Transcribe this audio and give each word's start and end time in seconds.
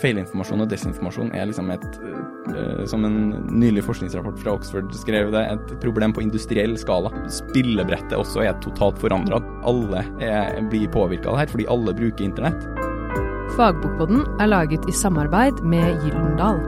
feilinformasjon 0.00 0.64
og 0.64 0.70
desinformasjon 0.72 1.32
er 1.36 1.48
liksom 1.50 1.70
et, 1.74 1.86
uh, 2.50 2.82
som 2.90 3.06
en 3.06 3.20
nylig 3.52 3.84
forskningsrapport 3.86 4.40
fra 4.42 4.56
Oxford 4.58 4.90
skrev 4.96 5.32
det, 5.34 5.44
et 5.54 5.74
problem 5.84 6.16
på 6.16 6.24
industriell 6.24 6.76
skala. 6.80 7.12
Spillebrettet 7.30 8.16
også 8.18 8.44
er 8.46 8.58
totalt 8.64 9.00
forandra. 9.02 9.42
Alle 9.68 10.04
er, 10.24 10.60
blir 10.72 10.90
påvirka 10.92 11.30
av 11.30 11.38
det 11.38 11.44
her, 11.44 11.54
fordi 11.54 11.70
alle 11.76 11.96
bruker 11.96 12.26
internett. 12.26 12.68
Fagbokboden 13.56 14.22
er 14.40 14.52
laget 14.52 14.84
i 14.88 14.94
samarbeid 14.94 15.64
med 15.66 16.04
Gyldendal. 16.04 16.60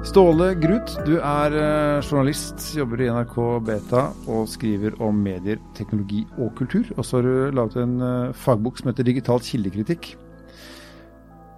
Ståle 0.00 0.54
Grut, 0.56 0.94
du 1.04 1.18
er 1.18 1.54
eh, 1.60 2.00
journalist, 2.00 2.62
jobber 2.72 3.02
i 3.04 3.10
NRK 3.12 3.34
Beta 3.66 4.06
og 4.32 4.46
skriver 4.48 4.94
om 5.04 5.18
medier, 5.20 5.60
teknologi 5.76 6.22
og 6.40 6.54
kultur. 6.56 6.88
Og 6.96 7.04
så 7.04 7.18
har 7.18 7.28
du 7.28 7.58
laget 7.58 7.82
en 7.82 8.00
eh, 8.06 8.32
fagbok 8.32 8.80
som 8.80 8.88
heter 8.88 9.04
Digital 9.04 9.44
kildekritikk. 9.44 10.14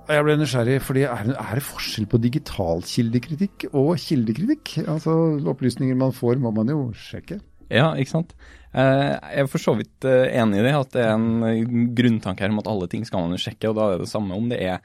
Jeg 0.08 0.24
ble 0.26 0.34
nysgjerrig, 0.40 0.80
fordi 0.82 1.04
er 1.06 1.30
er 1.32 1.58
det 1.58 1.64
forskjell 1.66 2.08
på 2.10 2.20
digital 2.22 2.82
kildekritikk 2.86 3.68
og 3.70 3.94
kildekritikk? 4.02 4.74
Altså 4.90 5.14
Opplysninger 5.52 5.98
man 5.98 6.14
får, 6.16 6.40
må 6.42 6.50
man 6.54 6.72
jo 6.72 6.88
sjekke. 6.96 7.38
Ja, 7.72 7.92
ikke 7.94 8.10
sant. 8.10 8.34
Eh, 8.74 9.14
jeg 9.14 9.44
er 9.44 9.48
for 9.52 9.62
så 9.62 9.76
vidt 9.78 10.04
enig 10.04 10.60
i 10.60 10.66
det, 10.66 10.74
at 10.74 10.92
det 10.96 11.06
er 11.06 11.14
en 11.14 11.86
grunntanke 11.96 12.44
her 12.44 12.52
om 12.52 12.60
at 12.60 12.68
alle 12.72 12.90
ting 12.90 13.06
skal 13.08 13.24
man 13.24 13.36
jo 13.36 13.40
sjekke, 13.40 13.70
og 13.70 13.78
da 13.78 13.86
er 13.86 13.96
det 13.96 14.06
det 14.06 14.12
samme 14.12 14.36
om 14.36 14.50
det 14.52 14.60
er 14.60 14.82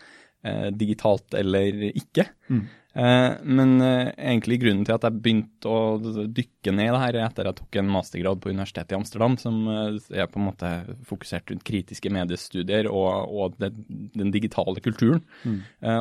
digitalt 0.71 1.33
eller 1.35 1.89
ikke. 1.89 2.23
Mm. 2.47 2.61
Eh, 2.97 3.31
men 3.43 3.81
eh, 3.81 4.07
egentlig 4.17 4.57
grunnen 4.63 4.85
til 4.87 4.95
at 4.95 5.03
jeg 5.05 5.21
begynte 5.21 5.69
å 5.69 5.97
dykke 6.33 6.71
ned 6.73 6.87
i 6.87 6.93
det 6.95 7.01
her, 7.03 7.17
er 7.19 7.25
etter 7.27 7.45
at 7.45 7.59
jeg 7.59 7.59
tok 7.59 7.77
en 7.77 7.91
mastergrad 7.93 8.39
på 8.41 8.49
Universitetet 8.49 8.95
i 8.95 8.97
Amsterdam, 8.97 9.35
som 9.37 9.59
eh, 9.69 9.99
er 10.23 10.29
på 10.31 10.41
en 10.41 10.47
måte 10.47 10.71
fokusert 11.05 11.53
rundt 11.53 11.65
kritiske 11.67 12.11
mediestudier 12.13 12.89
og, 12.89 13.09
og 13.29 13.59
det, 13.61 13.69
den 14.17 14.33
digitale 14.33 14.81
kulturen. 14.81 15.21
Mm. 15.43 15.59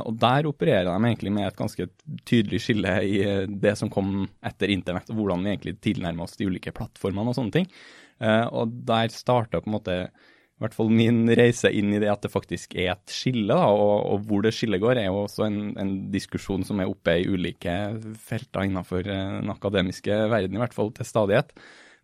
Og 0.09 0.17
der 0.23 0.49
opererer 0.49 0.89
de 0.89 0.97
egentlig 0.97 1.33
med 1.37 1.49
et 1.49 1.59
ganske 1.59 1.89
tydelig 2.29 2.63
skille 2.65 2.95
i 3.05 3.19
det 3.49 3.75
som 3.79 3.91
kom 3.93 4.25
etter 4.47 4.73
internett, 4.73 5.11
og 5.13 5.21
hvordan 5.21 5.45
vi 5.45 5.53
egentlig 5.53 5.77
tilnærmer 5.85 6.25
oss 6.25 6.39
de 6.39 6.49
ulike 6.49 6.73
plattformene 6.77 7.33
og 7.33 7.37
sånne 7.37 7.55
ting. 7.59 7.69
Og 8.57 8.73
der 8.89 9.13
starta 9.13 9.61
på 9.61 9.69
en 9.69 9.77
måte 9.77 9.97
i 10.57 10.65
hvert 10.65 10.73
fall 10.77 10.89
min 10.89 11.27
reise 11.37 11.69
inn 11.69 11.91
i 11.93 11.99
det 12.01 12.09
at 12.09 12.23
det 12.25 12.33
faktisk 12.33 12.79
er 12.81 12.95
et 12.95 13.13
skille, 13.13 13.51
da, 13.51 13.69
og, 13.69 13.97
og 14.09 14.23
hvor 14.29 14.45
det 14.47 14.55
skillet 14.57 14.81
går, 14.81 15.03
er 15.03 15.11
jo 15.11 15.27
også 15.27 15.45
en, 15.45 15.59
en, 15.77 15.91
diskusjon 16.13 16.65
som 16.65 16.81
er 16.81 16.89
oppe 16.89 17.19
i 17.21 17.27
ulike 17.29 17.75
felter 18.25 18.65
innenfor 18.65 19.05
eh, 19.05 19.35
den 19.43 19.53
akademiske 19.53 20.17
verden, 20.33 20.57
i 20.57 20.63
hvert 20.63 20.77
fall 20.77 20.95
til 20.97 21.09
stadighet. 21.09 21.53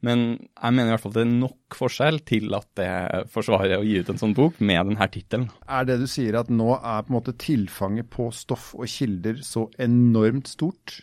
Men 0.04 0.24
jeg 0.34 0.74
mener 0.74 0.90
i 0.90 0.92
hvert 0.96 1.04
fall 1.04 1.14
det 1.14 1.22
er 1.22 1.30
nok 1.30 1.78
forskjell 1.78 2.20
til 2.28 2.58
at 2.58 2.68
det 2.76 2.90
forsvarer 3.32 3.78
å 3.78 3.86
gi 3.86 4.00
ut 4.02 4.12
en 4.12 4.20
sånn 4.20 4.36
bok 4.36 4.60
med 4.60 4.90
denne 4.90 5.08
tittelen. 5.14 5.48
Er 5.64 5.86
det 5.88 6.00
du 6.02 6.08
sier 6.10 6.36
at 6.42 6.50
nå 6.52 6.74
er 6.74 7.06
på 7.06 7.12
en 7.12 7.18
måte 7.20 7.36
tilfanget 7.38 8.10
på 8.12 8.28
stoff 8.34 8.72
og 8.76 8.90
kilder 8.90 9.40
så 9.46 9.68
enormt 9.80 10.50
stort? 10.50 10.98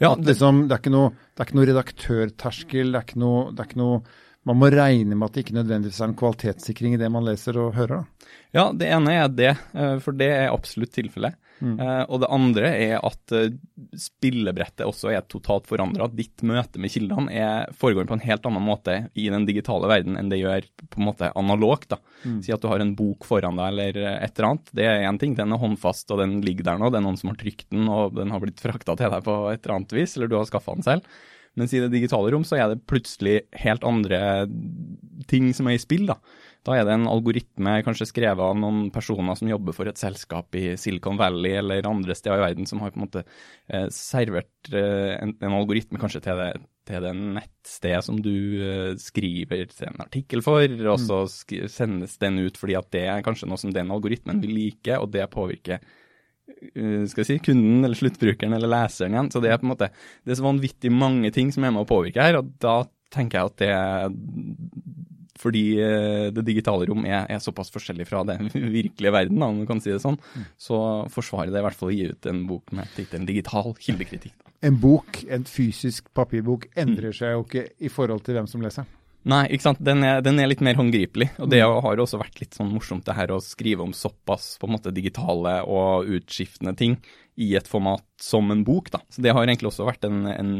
Ja, 0.00 0.14
det, 0.14 0.36
liksom, 0.36 0.66
det, 0.68 0.76
er 0.76 0.84
ikke 0.84 0.94
noe, 0.94 1.12
det 1.34 1.42
er 1.42 1.48
ikke 1.48 1.58
noe 1.58 1.70
redaktørterskel, 1.72 2.92
det 2.92 3.00
er 3.00 3.08
ikke 3.08 3.24
noe, 3.24 3.46
det 3.50 3.64
er 3.64 3.72
ikke 3.72 3.82
noe 3.82 4.02
man 4.48 4.56
må 4.56 4.70
regne 4.72 5.16
med 5.16 5.26
at 5.26 5.36
det 5.36 5.44
ikke 5.44 5.58
nødvendigvis 5.58 6.00
er 6.00 6.08
en 6.08 6.16
kvalitetssikring 6.16 6.96
i 6.96 7.00
det 7.00 7.10
man 7.12 7.26
leser 7.26 7.58
og 7.60 7.74
hører? 7.76 8.00
da? 8.00 8.28
Ja, 8.56 8.64
det 8.72 8.88
ene 8.88 9.12
er 9.14 9.28
det, 9.30 9.52
eh, 9.76 9.96
for 10.02 10.16
det 10.16 10.30
er 10.32 10.54
absolutt 10.54 10.94
tilfellet. 10.96 11.36
Mm. 11.60 11.74
Eh, 11.76 12.02
og 12.08 12.22
det 12.22 12.30
andre 12.32 12.70
er 12.72 12.94
at 13.04 13.34
eh, 13.36 13.52
spillebrettet 14.00 14.86
også 14.88 15.10
er 15.12 15.26
totalt 15.28 15.68
forandra. 15.68 16.08
Ditt 16.08 16.40
møte 16.46 16.80
med 16.80 16.92
kildene 16.92 17.34
er, 17.36 17.74
foregår 17.76 18.08
på 18.08 18.16
en 18.16 18.24
helt 18.24 18.48
annen 18.48 18.64
måte 18.64 18.96
i 19.12 19.28
den 19.32 19.44
digitale 19.48 19.90
verden 19.90 20.16
enn 20.16 20.32
det 20.32 20.40
gjør 20.40 20.64
på 20.88 21.02
en 21.02 21.08
måte 21.10 21.30
analogt. 21.36 21.90
da. 21.92 22.00
Mm. 22.24 22.40
Si 22.46 22.54
at 22.56 22.64
du 22.64 22.70
har 22.72 22.80
en 22.80 22.94
bok 22.96 23.28
foran 23.28 23.60
deg 23.60 23.74
eller 23.74 24.00
et 24.16 24.32
eller 24.32 24.48
annet. 24.54 24.72
Det 24.80 24.88
er 24.88 25.04
én 25.04 25.20
ting, 25.20 25.36
den 25.36 25.52
er 25.52 25.60
håndfast 25.60 26.10
og 26.16 26.24
den 26.24 26.38
ligger 26.46 26.72
der 26.72 26.80
nå. 26.80 26.88
Det 26.88 27.02
er 27.02 27.06
noen 27.10 27.20
som 27.20 27.34
har 27.34 27.42
trykt 27.44 27.68
den 27.68 27.92
og 27.92 28.16
den 28.16 28.32
har 28.32 28.40
blitt 28.42 28.64
frakta 28.64 28.96
til 28.96 29.12
deg 29.12 29.28
på 29.28 29.36
et 29.52 29.60
eller 29.60 29.76
annet 29.76 29.94
vis, 30.00 30.16
eller 30.16 30.32
du 30.32 30.40
har 30.40 30.48
skaffa 30.48 30.78
den 30.80 30.88
selv. 30.88 31.20
Mens 31.58 31.72
i 31.74 31.80
det 31.82 31.90
digitale 31.92 32.30
rom 32.32 32.44
så 32.46 32.58
er 32.60 32.70
det 32.70 32.84
plutselig 32.88 33.40
helt 33.58 33.84
andre 33.86 34.46
ting 35.30 35.50
som 35.56 35.68
er 35.68 35.76
i 35.76 35.82
spill. 35.82 36.06
Da 36.10 36.20
Da 36.66 36.74
er 36.76 36.84
det 36.84 36.92
en 36.92 37.08
algoritme 37.08 37.78
kanskje 37.86 38.10
skrevet 38.10 38.42
av 38.44 38.58
noen 38.58 38.90
personer 38.92 39.36
som 39.38 39.48
jobber 39.48 39.72
for 39.72 39.88
et 39.88 40.00
selskap 40.00 40.54
i 40.60 40.74
Silicon 40.80 41.16
Valley 41.16 41.54
eller 41.56 41.88
andre 41.88 42.14
steder 42.14 42.36
i 42.36 42.44
verden, 42.44 42.68
som 42.68 42.82
har 42.84 42.92
på 42.92 43.00
en 43.00 43.06
måte 43.06 43.22
eh, 43.24 43.86
servert 43.94 44.68
eh, 44.68 45.16
en, 45.16 45.32
en, 45.40 45.56
algoritme 45.56 46.00
kanskje 46.00 46.20
til 46.26 46.42
det, 46.42 46.50
til 46.90 47.06
det 47.06 47.14
nettstedet 47.16 48.02
som 48.04 48.20
du 48.20 48.36
eh, 48.60 48.92
skriver 49.00 49.72
en 49.88 50.04
artikkel 50.04 50.44
for, 50.44 50.76
og 50.92 51.00
så 51.00 51.22
sendes 51.72 52.20
den 52.20 52.42
ut 52.44 52.60
fordi 52.60 52.76
at 52.76 52.92
det 52.92 53.06
er 53.08 53.24
kanskje 53.24 53.48
noe 53.48 53.60
som 53.60 53.72
den 53.72 53.90
algoritmen 53.96 54.44
vil 54.44 54.52
like, 54.58 55.00
og 55.00 55.08
det 55.16 55.30
påvirker 55.32 55.80
Eh, 56.74 57.04
jeg 57.06 57.26
si, 57.26 57.38
kunden 57.44 57.84
eller 57.84 57.98
sluttbrukeren 57.98 58.56
eller 58.56 58.70
leseren 58.70 59.16
igjen. 59.16 59.30
Så 59.32 59.42
det 59.42 59.52
er 59.52 59.60
på 59.60 59.68
en 59.68 59.74
måte, 59.74 59.90
det 60.24 60.34
er 60.34 60.40
så 60.40 60.48
vanvittig 60.48 60.92
mange 60.94 61.32
ting 61.34 61.52
som 61.54 61.66
er 61.66 61.74
med 61.74 61.84
å 61.84 61.90
påvirke 61.90 62.24
her, 62.24 62.40
og 62.40 62.52
da 62.62 62.82
tenker 63.10 63.40
jeg 63.40 63.50
at 63.50 63.60
det 63.60 63.70
er 63.74 64.12
fordi 65.40 65.64
eh, 65.80 66.26
det 66.36 66.44
digitale 66.44 66.84
rom 66.90 67.06
er, 67.08 67.24
er, 67.24 67.40
såpass 67.40 67.72
forskjellig 67.72 68.04
fra 68.08 68.22
den 68.28 68.50
virkelige 68.80 69.14
verden, 69.14 69.42
om 69.42 69.62
du 69.62 69.66
kan 69.68 69.80
si 69.80 69.92
det 69.92 70.02
sånn, 70.02 70.18
mm. 70.20 70.46
så 70.60 70.80
forsvarer 71.12 71.52
det 71.52 71.62
i 71.62 71.64
hvert 71.64 71.80
fall 71.80 71.92
å 71.92 71.96
gi 71.96 72.10
ut 72.12 72.30
en 72.30 72.44
bok 72.50 72.74
med 72.76 72.92
tittelen 72.96 73.24
'Digital 73.28 73.72
kildekritikk'. 73.80 74.46
En 74.68 74.76
bok, 74.76 75.22
en 75.32 75.46
fysisk 75.48 76.10
papirbok, 76.12 76.68
endrer 76.76 77.16
seg 77.16 77.32
jo 77.32 77.44
ikke 77.46 77.64
i 77.80 77.88
forhold 77.88 78.26
til 78.26 78.36
hvem 78.36 78.50
som 78.50 78.60
leser 78.60 78.84
den. 78.84 78.99
Nei, 79.28 79.42
ikke 79.52 79.66
sant. 79.66 79.80
Den 79.84 80.04
er, 80.06 80.22
den 80.24 80.40
er, 80.40 80.48
litt 80.48 80.62
mer 80.64 80.78
håndgripelig. 80.78 81.28
Og 81.42 81.50
det 81.52 81.60
har 81.60 82.00
også 82.00 82.20
vært 82.20 82.40
litt 82.40 82.56
sånn 82.56 82.70
morsomt 82.72 83.04
det 83.04 83.16
her 83.18 83.34
å 83.34 83.40
skrive 83.44 83.84
om 83.84 83.92
såpass 83.96 84.54
på 84.60 84.68
en 84.68 84.76
måte 84.78 84.94
digitale 84.96 85.58
og 85.68 86.08
utskiftende 86.16 86.72
ting 86.78 86.96
i 87.40 87.52
et 87.56 87.68
format 87.68 88.04
som 88.20 88.50
en 88.52 88.64
bok. 88.64 88.90
da. 88.94 89.02
Så 89.12 89.24
det 89.24 89.34
har 89.36 89.44
egentlig 89.44 89.70
også 89.70 89.88
vært 89.88 90.06
en, 90.08 90.24
en 90.30 90.54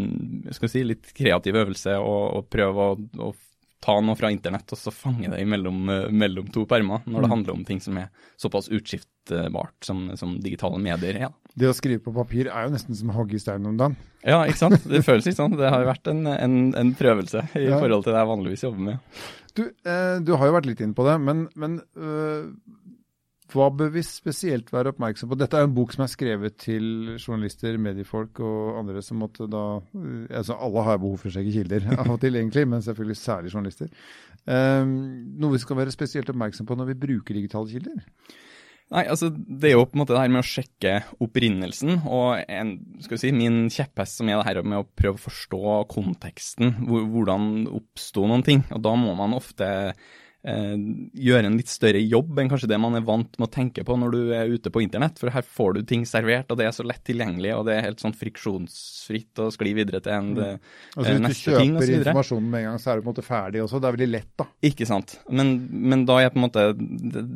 skal 0.57 0.73
si, 0.73 0.85
litt 0.87 1.13
kreativ 1.17 1.57
øvelse 1.61 1.97
å, 2.01 2.17
å 2.41 2.45
prøve 2.49 2.91
å, 2.93 2.99
å 3.21 3.33
ta 3.81 3.97
noe 4.05 4.19
fra 4.19 4.31
internett 4.33 4.73
og 4.75 4.79
så 4.79 4.93
fange 4.93 5.31
det 5.33 5.41
mellom, 5.49 5.79
mellom 6.13 6.51
to 6.53 6.67
permer, 6.69 7.01
når 7.07 7.25
det 7.25 7.29
mm. 7.31 7.33
handler 7.33 7.55
om 7.55 7.65
ting 7.65 7.81
som 7.81 7.97
er 7.97 8.11
såpass 8.41 8.69
utskiftbart 8.69 9.87
som, 9.87 10.11
som 10.21 10.37
digitale 10.43 10.81
medier 10.83 11.17
er. 11.17 11.33
Det 11.57 11.71
å 11.71 11.77
skrive 11.77 12.03
på 12.05 12.13
papir 12.15 12.51
er 12.51 12.69
jo 12.69 12.75
nesten 12.75 12.97
som 12.99 13.13
å 13.13 13.17
hogge 13.17 13.39
i 13.39 13.43
stein 13.43 13.67
om 13.67 13.79
dagen. 13.81 13.97
Ja, 14.21 14.43
ikke 14.45 14.61
sant. 14.61 14.85
Det 14.93 15.03
føles 15.07 15.27
ikke 15.27 15.41
sånn. 15.41 15.57
Det 15.59 15.73
har 15.73 15.83
jo 15.83 15.91
vært 15.91 16.13
en, 16.13 16.27
en, 16.29 16.57
en 16.77 16.93
prøvelse 16.99 17.47
i 17.57 17.67
ja. 17.71 17.81
forhold 17.81 18.05
til 18.05 18.15
det 18.15 18.21
jeg 18.21 18.33
vanligvis 18.35 18.67
jobber 18.69 18.87
med. 18.91 19.23
Du, 19.57 19.65
eh, 19.67 20.17
du 20.23 20.35
har 20.39 20.51
jo 20.51 20.55
vært 20.55 20.69
litt 20.69 20.83
inn 20.85 20.95
på 20.95 21.05
det, 21.09 21.17
men, 21.25 21.47
men 21.59 21.81
øh, 21.99 22.51
hva 23.53 23.69
bør 23.75 23.91
vi 23.95 24.03
spesielt 24.07 24.71
være 24.73 24.93
oppmerksom 24.95 25.31
på? 25.31 25.39
Dette 25.41 25.59
er 25.59 25.67
en 25.67 25.75
bok 25.77 25.95
som 25.95 26.05
er 26.05 26.13
skrevet 26.13 26.57
til 26.63 27.17
journalister, 27.17 27.79
mediefolk 27.83 28.43
og 28.45 28.81
andre 28.81 29.03
som 29.05 29.21
måtte 29.23 29.49
da 29.51 29.65
eh, 29.81 30.39
altså 30.43 30.59
Alle 30.59 30.85
har 30.87 31.01
behov 31.03 31.23
for 31.23 31.31
å 31.31 31.35
sjekke 31.35 31.55
kilder 31.55 31.89
av 32.01 32.13
og 32.15 32.21
til, 32.23 32.39
egentlig, 32.41 32.67
men 32.71 32.85
selvfølgelig 32.87 33.19
særlig 33.21 33.55
journalister. 33.55 33.91
Um, 34.47 34.95
noe 35.41 35.55
vi 35.55 35.63
skal 35.63 35.79
være 35.83 35.95
spesielt 35.95 36.31
oppmerksom 36.33 36.69
på 36.69 36.79
når 36.79 36.93
vi 36.93 37.01
bruker 37.03 37.37
digitale 37.37 37.71
kilder? 37.71 38.01
Nei, 38.91 39.05
altså 39.07 39.29
Det 39.31 39.69
er 39.69 39.77
jo 39.77 39.85
på 39.87 39.95
en 39.95 40.03
måte 40.03 40.17
det 40.17 40.23
her 40.25 40.33
med 40.35 40.43
å 40.43 40.49
sjekke 40.51 40.95
opprinnelsen. 41.23 42.01
Og 42.11 42.41
en, 42.43 42.73
skal 43.05 43.17
vi 43.17 43.21
si, 43.23 43.35
min 43.35 43.61
kjepphest 43.71 44.19
som 44.19 44.31
er 44.31 44.41
det 44.41 44.49
her 44.49 44.63
med 44.67 44.83
å 44.83 44.89
prøve 44.89 45.21
å 45.21 45.27
forstå 45.29 45.77
konteksten. 45.93 46.75
Hvordan 46.89 47.69
oppsto 47.71 48.27
noen 48.27 48.43
ting. 48.47 48.65
Og 48.75 48.83
da 48.83 48.97
må 48.99 49.15
man 49.19 49.37
ofte 49.39 49.69
eh, 50.47 50.77
gjøre 51.27 51.49
en 51.49 51.59
litt 51.59 51.71
større 51.71 52.01
jobb 52.01 52.39
enn 52.41 52.51
kanskje 52.51 52.71
det 52.71 52.79
man 52.81 52.97
er 52.99 53.05
vant 53.07 53.37
med 53.39 53.49
å 53.49 53.53
tenke 53.53 53.85
på 53.87 53.97
når 53.99 54.15
du 54.15 54.21
er 54.37 54.53
ute 54.53 54.73
på 54.73 54.83
internett. 54.85 55.21
For 55.21 55.33
her 55.35 55.45
får 55.47 55.77
du 55.77 55.83
ting 55.89 56.07
servert, 56.09 56.51
og 56.51 56.61
det 56.61 56.69
er 56.69 56.75
så 56.77 56.87
lett 56.87 57.03
tilgjengelig, 57.07 57.53
og 57.57 57.67
det 57.69 57.77
er 57.77 57.87
helt 57.89 58.03
sånn 58.03 58.17
friksjonsfritt 58.17 59.43
å 59.45 59.51
skli 59.55 59.75
videre 59.77 60.03
til 60.05 60.17
en 60.17 60.33
mm. 60.33 60.39
Eh, 60.41 60.57
altså, 60.97 61.15
neste 61.21 61.57
ting 61.59 61.75
Hvis 61.77 61.91
du 61.91 61.95
kjøper 61.95 62.01
informasjonen 62.01 62.51
med 62.51 62.63
en 62.63 62.69
gang, 62.71 62.81
så 62.81 62.93
er 62.93 62.99
du 62.99 63.05
på 63.05 63.09
en 63.09 63.13
måte 63.13 63.27
ferdig 63.27 63.65
også. 63.65 63.81
Det 63.81 63.91
er 63.91 63.97
veldig 63.99 64.11
lett, 64.11 64.31
da. 64.41 64.47
Ikke 64.71 64.89
sant. 64.89 65.17
Men, 65.29 65.53
men 65.71 66.05
da 66.09 66.21
er 66.23 66.33
på 66.33 66.41
en 66.41 66.47
måte 66.47 66.67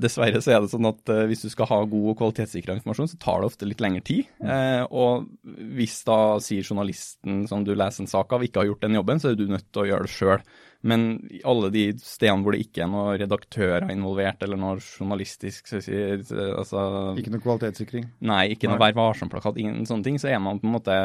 Dessverre 0.05 0.41
så 0.45 0.55
er 0.55 0.65
det 0.65 0.73
sånn 0.73 0.89
at 0.89 1.13
eh, 1.13 1.25
hvis 1.31 1.45
du 1.45 1.51
skal 1.53 1.69
ha 1.71 1.81
god 1.85 2.11
og 2.15 2.19
kvalitetssikra 2.21 2.79
informasjon, 2.79 3.11
så 3.13 3.21
tar 3.21 3.43
det 3.43 3.51
ofte 3.51 3.69
litt 3.69 3.83
lengre 3.85 4.05
tid. 4.07 4.29
Mm. 4.41 4.49
Uh, 4.49 4.83
og 4.95 5.75
hvis 5.77 5.99
da 6.07 6.19
sier 6.45 6.67
journalisten 6.67 7.45
som 7.51 7.65
du 7.67 7.75
leser 7.77 8.05
en 8.05 8.11
sak 8.11 8.33
av, 8.35 8.45
ikke 8.45 8.63
har 8.63 8.71
gjort 8.71 8.87
den 8.87 8.99
jobben, 8.99 9.21
så 9.21 9.33
er 9.33 9.39
du 9.39 9.49
nødt 9.51 9.69
til 9.71 9.85
å 9.85 9.89
gjøre 9.91 10.09
det 10.09 10.15
sjøl. 10.15 10.47
Men 10.85 11.05
alle 11.49 11.71
de 11.73 11.85
stedene 12.05 12.45
hvor 12.45 12.55
det 12.55 12.67
ikke 12.67 12.85
er 12.85 12.91
noen 12.95 13.19
redaktører 13.21 13.91
involvert, 13.93 14.43
eller 14.47 14.61
noe 14.61 14.79
journalistisk 14.79 15.69
så 15.71 15.81
si, 15.85 15.95
altså, 15.95 16.85
Ikke 17.21 17.35
noe 17.35 17.45
kvalitetssikring? 17.45 18.07
Nei, 18.31 18.45
ikke 18.55 18.71
noe 18.71 18.81
Vær 18.81 18.97
varsom-plakat, 18.97 19.59
ingen 19.61 19.85
sånne 19.89 20.07
ting. 20.07 20.19
Så 20.23 20.31
er 20.31 20.41
man 20.43 20.61
på 20.63 20.69
en 20.69 20.77
måte 20.77 20.97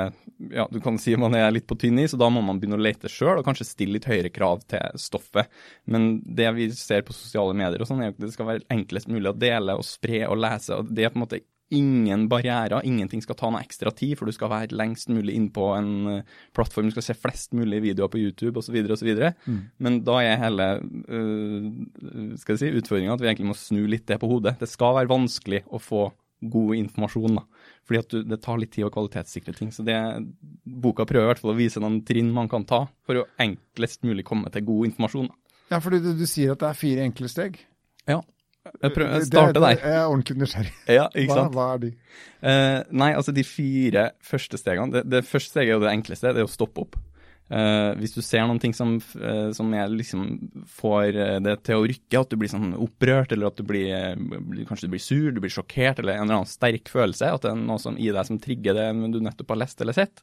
Ja, 0.53 0.68
du 0.71 0.80
kan 0.83 1.00
si 1.01 1.15
man 1.19 1.36
er 1.38 1.51
litt 1.53 1.68
på 1.69 1.77
tynn 1.80 2.00
is, 2.01 2.15
og 2.15 2.24
da 2.24 2.31
må 2.33 2.44
man 2.45 2.62
begynne 2.62 2.80
å 2.80 2.86
lete 2.86 3.12
sjøl, 3.12 3.39
og 3.39 3.47
kanskje 3.47 3.68
stille 3.68 3.97
litt 3.97 4.09
høyere 4.09 4.31
krav 4.33 4.63
til 4.69 5.00
stoffet. 5.01 5.51
Men 5.89 6.19
det 6.24 6.50
vi 6.57 6.69
ser 6.77 7.06
på 7.07 7.15
sosiale 7.15 7.57
medier 7.57 7.83
og 7.83 7.89
sånn, 7.89 8.06
er 8.06 8.13
at 8.13 8.21
det 8.21 8.33
skal 8.33 8.53
være 8.53 8.68
enklest 8.74 9.12
mulig 9.12 9.33
å 9.33 9.38
dele 9.38 9.77
og 9.80 9.88
spre 9.88 10.25
og 10.30 10.39
lese, 10.39 10.77
og 10.77 10.91
det 10.94 11.07
er 11.07 11.13
på 11.13 11.19
en 11.19 11.25
måte 11.27 11.44
ingen 11.75 12.27
barrierer, 12.31 12.86
ingenting 12.86 13.21
skal 13.21 13.38
ta 13.38 13.50
noe 13.51 13.62
ekstra 13.62 13.92
tid, 13.95 14.16
for 14.18 14.30
du 14.30 14.33
skal 14.36 14.51
være 14.51 14.77
lengst 14.77 15.12
mulig 15.13 15.36
inn 15.38 15.50
på 15.54 15.68
en 15.75 15.92
uh, 16.10 16.38
plattform, 16.57 16.89
du 16.89 16.95
skal 16.95 17.06
se 17.06 17.18
flest 17.18 17.54
mulig 17.57 17.81
videoer 17.86 18.10
på 18.12 18.21
YouTube 18.21 18.62
osv. 18.62 18.80
osv. 18.95 19.12
Mm. 19.45 19.60
Men 19.77 20.00
da 20.07 20.19
er 20.25 20.42
hele 20.42 20.69
uh, 20.81 21.68
skal 22.42 22.56
jeg 22.56 22.63
si, 22.63 22.71
utfordringa 22.81 23.13
at 23.13 23.21
vi 23.24 23.30
egentlig 23.31 23.51
må 23.51 23.57
snu 23.57 23.83
litt 23.89 24.07
det 24.10 24.19
på 24.21 24.30
hodet. 24.31 24.57
Det 24.62 24.69
skal 24.69 24.98
være 24.98 25.13
vanskelig 25.13 25.63
å 25.69 25.81
få 25.83 26.07
god 26.39 26.75
informasjon. 26.75 27.39
da. 27.39 27.45
Fordi 27.88 28.00
at 28.00 28.13
du, 28.13 28.24
det 28.24 28.39
tar 28.44 28.60
litt 28.62 28.74
tid 28.75 28.88
å 28.88 28.94
kvalitetssikre 28.94 29.56
ting. 29.57 29.72
Så 29.75 29.86
det, 29.88 29.98
boka 30.63 31.06
prøver 31.10 31.27
i 31.27 31.31
hvert 31.33 31.44
fall 31.44 31.54
å 31.54 31.60
vise 31.60 31.83
noen 31.83 32.01
trinn 32.07 32.31
man 32.36 32.50
kan 32.51 32.65
ta 32.69 32.86
for 33.06 33.22
å 33.22 33.27
enklest 33.42 34.06
mulig 34.07 34.25
komme 34.27 34.51
til 34.54 34.65
god 34.68 34.92
informasjon. 34.92 35.30
da. 35.30 35.57
Ja, 35.75 35.81
fordi 35.83 36.01
du, 36.01 36.13
du 36.18 36.25
sier 36.30 36.56
at 36.56 36.63
det 36.63 36.72
er 36.72 36.77
fire 36.77 37.06
enkle 37.06 37.30
steg. 37.30 37.60
Ja. 38.10 38.22
Jeg, 38.68 38.92
prøver, 38.94 39.12
jeg 39.16 39.28
starter 39.30 39.64
der. 39.64 39.78
Jeg 39.80 39.96
er 39.96 40.06
ordentlig 40.06 40.36
nysgjerrig. 40.42 40.74
Ja, 40.92 41.06
ikke 41.16 41.38
sant? 41.38 41.54
hva 41.56 41.68
er 41.76 41.84
de? 41.86 41.92
Eh, 42.44 42.80
nei, 43.02 43.14
altså 43.18 43.34
de 43.36 43.44
fire 43.48 44.10
første 44.24 44.60
stegene 44.60 44.94
Det, 44.96 45.06
det 45.12 45.22
første 45.28 45.54
steget 45.54 45.74
er 45.74 45.78
jo 45.78 45.84
det 45.84 45.94
enkleste, 45.94 46.34
det 46.36 46.44
er 46.44 46.50
å 46.50 46.52
stoppe 46.52 46.84
opp. 46.86 47.00
Eh, 47.50 47.92
hvis 47.98 48.14
du 48.14 48.20
ser 48.22 48.44
noen 48.46 48.60
ting 48.62 48.76
som, 48.78 48.98
eh, 49.18 49.50
som 49.58 49.72
liksom 49.74 50.26
får 50.70 51.16
eh, 51.18 51.38
det 51.42 51.56
til 51.66 51.80
å 51.80 51.88
rykke, 51.90 52.20
at 52.20 52.30
du 52.30 52.38
blir 52.38 52.52
sånn 52.52 52.76
opprørt, 52.78 53.34
eller 53.34 53.50
at 53.50 53.58
du 53.58 53.66
blir, 53.66 53.90
eh, 53.90 54.66
kanskje 54.70 54.86
du 54.86 54.94
blir 54.94 55.02
sur, 55.02 55.32
du 55.34 55.42
blir 55.42 55.54
sjokkert, 55.56 56.04
eller 56.04 56.20
en 56.20 56.28
eller 56.28 56.42
annen 56.42 56.52
sterk 56.52 56.92
følelse, 56.94 57.32
at 57.34 57.48
det 57.48 57.54
er 57.56 57.64
noe 57.64 57.82
som 57.82 57.98
i 57.98 58.12
deg 58.14 58.28
som 58.30 58.38
trigger 58.44 58.78
det 58.78 58.90
du 59.16 59.22
nettopp 59.26 59.56
har 59.56 59.64
lest 59.64 59.82
eller 59.82 59.98
sett, 59.98 60.22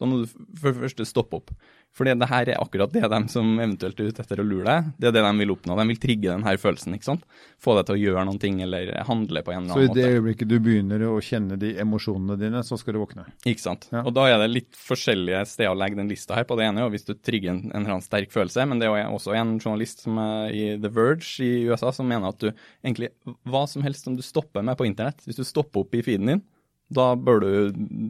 da 0.00 0.08
må 0.08 0.22
du 0.22 0.30
for 0.30 0.72
det 0.72 0.86
første 0.86 1.06
stoppe 1.08 1.38
opp. 1.40 1.52
Fordi 1.96 2.12
det 2.14 2.28
her 2.30 2.48
er 2.52 2.60
akkurat 2.62 2.92
det 2.94 3.08
de 3.10 3.18
som 3.32 3.48
eventuelt 3.58 3.98
er 3.98 4.12
ute 4.12 4.22
etter 4.22 4.40
å 4.40 4.44
lure 4.46 4.62
deg, 4.68 4.90
det 5.02 5.08
er 5.08 5.14
det 5.16 5.22
de 5.26 5.32
vil 5.40 5.52
oppnå. 5.56 5.74
De 5.74 5.86
vil 5.88 5.98
trigge 6.00 6.28
den 6.30 6.44
her 6.46 6.58
følelsen, 6.62 6.94
ikke 6.94 7.08
sant? 7.08 7.24
Få 7.60 7.74
deg 7.76 7.88
til 7.88 7.96
å 7.96 8.00
gjøre 8.00 8.22
noen 8.28 8.38
ting, 8.40 8.60
eller 8.62 8.92
handle 9.08 9.42
på 9.42 9.52
en 9.52 9.64
eller 9.64 9.74
annen 9.74 9.90
måte. 9.90 9.96
Så 9.96 9.98
i 9.98 10.06
det 10.06 10.14
øyeblikket 10.14 10.50
du 10.52 10.56
begynner 10.62 11.02
å 11.08 11.16
kjenne 11.24 11.58
de 11.60 11.72
emosjonene 11.82 12.38
dine, 12.40 12.62
så 12.66 12.78
skal 12.78 12.94
du 12.94 13.00
våkne. 13.02 13.26
Ikke 13.42 13.64
sant. 13.64 13.88
Ja. 13.90 14.04
Og 14.04 14.14
da 14.16 14.28
er 14.30 14.38
det 14.40 14.52
litt 14.52 14.78
forskjellige 14.78 15.42
steder 15.50 15.74
å 15.74 15.80
legge 15.82 15.98
den 15.98 16.12
lista 16.12 16.38
her 16.38 16.46
på. 16.46 16.56
Det 16.60 16.68
ene 16.68 16.84
er 16.84 16.86
jo 16.86 16.94
hvis 16.94 17.08
du 17.10 17.12
trigger 17.18 17.56
en, 17.56 17.64
en 17.72 17.82
eller 17.82 17.96
annen 17.96 18.06
sterk 18.06 18.30
følelse, 18.32 18.68
men 18.70 18.80
det 18.80 18.88
er 18.88 19.10
også 19.10 19.34
en 19.34 19.56
journalist 19.58 20.06
som 20.06 20.22
er 20.22 20.54
i 20.54 20.64
The 20.80 20.92
Verge 20.94 21.42
i 21.42 21.66
USA 21.66 21.90
som 21.96 22.08
mener 22.08 22.30
at 22.30 22.38
du 22.40 22.48
egentlig 22.52 23.10
hva 23.50 23.66
som 23.68 23.82
helst 23.84 24.06
som 24.06 24.14
du 24.14 24.22
stopper 24.24 24.62
med 24.64 24.78
på 24.78 24.86
internett, 24.86 25.26
hvis 25.26 25.42
du 25.42 25.44
stopper 25.48 25.82
opp 25.82 25.98
i 25.98 26.06
feeden 26.06 26.30
din, 26.36 26.46
da 26.90 27.06
bør 27.14 27.44
du 27.44 27.50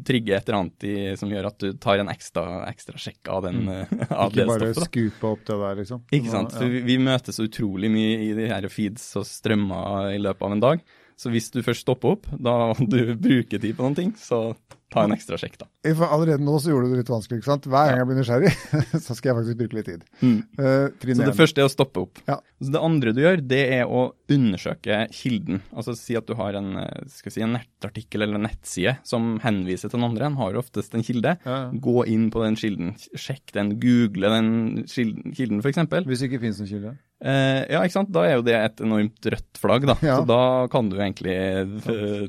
trigge 0.09 0.33
et 0.37 0.49
eller 0.49 0.59
annet 0.63 0.87
i, 0.89 0.95
som 1.21 1.29
gjør 1.33 1.51
at 1.51 1.59
du 1.61 1.75
tar 1.77 2.01
en 2.01 2.09
ekstra, 2.13 2.45
ekstra 2.71 2.97
sjekk 3.01 3.29
av, 3.29 3.45
den, 3.45 3.69
av 3.69 4.33
Ikke 4.33 4.47
bare 4.49 4.71
stoffet. 4.71 4.81
da. 4.81 4.89
skupe 4.89 5.29
opp 5.35 5.45
det 5.51 5.59
der, 5.61 5.77
liksom. 5.83 6.03
Ikke 6.17 6.33
sant. 6.33 6.57
For 6.57 6.73
vi, 6.73 6.81
vi 6.89 6.97
møtes 7.05 7.43
utrolig 7.45 7.93
mye 7.93 8.17
i 8.25 8.33
de 8.39 8.49
her 8.49 8.69
feeds 8.73 9.05
og 9.21 9.29
strømmer 9.29 10.15
i 10.15 10.21
løpet 10.23 10.49
av 10.49 10.57
en 10.57 10.65
dag. 10.65 10.85
Så 11.21 11.29
hvis 11.35 11.51
du 11.53 11.61
først 11.61 11.85
stopper 11.85 12.17
opp, 12.17 12.31
da 12.41 12.73
du 12.81 13.15
bruker 13.27 13.61
tid 13.61 13.77
på 13.77 13.85
noen 13.85 13.99
ting, 13.99 14.15
så 14.17 14.55
ta 14.91 15.05
en 15.07 15.15
ekstra 15.15 15.39
sjekk, 15.41 15.59
da. 15.61 15.69
For 15.95 16.11
allerede 16.11 16.43
nå 16.45 16.57
så 16.63 16.73
gjorde 16.73 16.89
du 16.89 16.95
det 16.95 17.03
litt 17.05 17.13
vanskelig, 17.13 17.41
ikke 17.41 17.51
sant. 17.51 17.69
Hver 17.71 17.91
gang 17.91 18.01
jeg 18.01 18.09
blir 18.11 18.19
nysgjerrig, 18.21 18.53
så 19.07 19.17
skal 19.17 19.31
jeg 19.31 19.39
faktisk 19.39 19.61
bruke 19.61 19.79
litt 19.79 19.91
tid. 19.91 20.07
Eh, 20.27 20.87
trinn 21.03 21.21
Så 21.21 21.29
det 21.29 21.37
første 21.39 21.63
er 21.63 21.69
å 21.69 21.73
stoppe 21.73 22.05
opp. 22.05 22.23
Ja. 22.29 22.41
Så 22.61 22.75
det 22.75 22.83
andre 22.91 23.15
du 23.17 23.23
gjør, 23.23 23.43
det 23.53 23.61
er 23.79 23.91
å 23.91 24.07
undersøke 24.31 25.03
kilden. 25.15 25.63
Altså 25.71 25.95
si 25.99 26.17
at 26.19 26.27
du 26.29 26.35
har 26.39 26.59
en, 26.59 26.73
eh, 26.83 27.05
skal 27.13 27.37
si, 27.37 27.45
en 27.47 27.55
nettartikkel 27.57 28.27
eller 28.27 28.41
en 28.41 28.49
nettside 28.49 28.97
som 29.07 29.37
henviser 29.45 29.91
til 29.91 29.99
den 29.99 30.09
andre. 30.11 30.27
Den 30.29 30.41
har 30.41 30.59
oftest 30.61 30.97
en 30.99 31.07
kilde. 31.07 31.37
Ja. 31.47 31.61
Gå 31.71 32.05
inn 32.11 32.29
på 32.35 32.43
den 32.45 32.59
kilden, 32.61 32.97
sjekk 33.15 33.55
den, 33.57 33.77
google 33.83 34.35
den 34.35 34.51
kilden, 34.91 35.35
kilden 35.37 35.63
f.eks. 35.63 35.87
Hvis 36.07 36.25
det 36.25 36.31
ikke 36.31 36.45
finnes 36.47 36.61
noen 36.63 36.75
kilde. 36.75 36.97
Eh, 37.21 37.67
ja, 37.69 37.83
ikke 37.85 37.93
sant. 37.99 38.11
Da 38.15 38.23
er 38.25 38.39
jo 38.39 38.45
det 38.47 38.55
et 38.57 38.81
enormt 38.81 39.27
rødt 39.35 39.59
flagg, 39.61 39.85
da. 39.91 39.97
Ja. 40.05 40.15
Så 40.21 40.27
da 40.29 40.39
kan 40.73 40.89
du 40.89 40.97
egentlig 40.97 41.35
eh, 41.37 42.25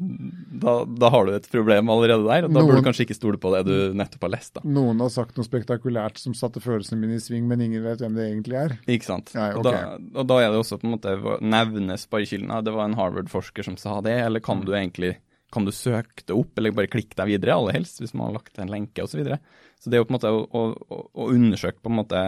da, 0.62 0.74
da 0.86 1.12
har 1.14 1.28
du 1.30 1.34
et 1.38 1.48
problem 1.52 1.92
allerede 1.94 2.26
der. 2.28 2.48
Og 2.48 2.52
da 2.52 2.60
noen, 2.60 2.68
burde 2.68 2.82
du 2.84 2.88
kanskje 2.90 3.06
ikke 3.08 3.18
stole 3.18 3.40
på 3.42 3.54
det 3.56 3.64
du 3.70 3.76
nettopp 3.98 4.28
har 4.28 4.34
lest, 4.36 4.54
da. 4.60 4.66
Noen 4.68 5.00
har 5.04 5.14
sagt 5.14 5.40
noe 5.40 5.48
spektakulært 5.48 6.20
som 6.22 6.36
satte 6.38 6.64
følelsene 6.64 7.00
mine 7.00 7.18
i 7.20 7.24
sving, 7.24 7.48
men 7.48 7.64
ingen 7.64 7.86
vet 7.88 8.04
hvem 8.04 8.20
det 8.20 8.28
egentlig 8.28 8.60
er. 8.66 8.78
Ikke 8.92 9.08
sant. 9.08 9.32
Nei, 9.38 9.50
og, 9.56 9.64
ok. 9.64 9.72
da, 9.72 10.22
og 10.22 10.30
da 10.34 10.40
er 10.44 10.52
det 10.52 10.62
også 10.66 10.82
på 10.82 10.90
en 10.90 10.96
måte 10.98 11.16
å 11.18 11.38
nevne 11.42 11.98
sparekilden. 12.02 12.52
Ja, 12.52 12.62
det 12.66 12.76
var 12.76 12.90
en 12.90 13.00
Harvard-forsker 13.00 13.68
som 13.72 13.80
sa 13.80 14.00
det, 14.06 14.18
eller 14.28 14.44
kan 14.44 14.66
du 14.68 14.74
egentlig 14.76 15.16
kan 15.52 15.66
du 15.68 15.72
søke 15.76 16.24
det 16.24 16.32
opp, 16.32 16.54
eller 16.58 16.72
bare 16.72 16.88
klikke 16.88 17.18
deg 17.20 17.28
videre, 17.34 17.58
aller 17.60 17.76
helst, 17.76 18.00
hvis 18.00 18.14
man 18.16 18.30
har 18.30 18.38
lagt 18.40 18.60
en 18.62 18.72
lenke 18.72 19.04
osv. 19.04 19.12
Så, 19.12 19.20
videre. 19.20 19.40
så 19.84 19.92
det 19.92 19.98
er 19.98 20.04
jo 20.04 20.08
på 20.08 20.14
en 20.14 20.16
måte 20.16 20.32
å, 20.32 20.46
å, 20.48 21.02
å- 21.12 21.28
undersøke 21.34 21.84
på 21.84 21.92
en 21.92 21.98
måte 22.00 22.22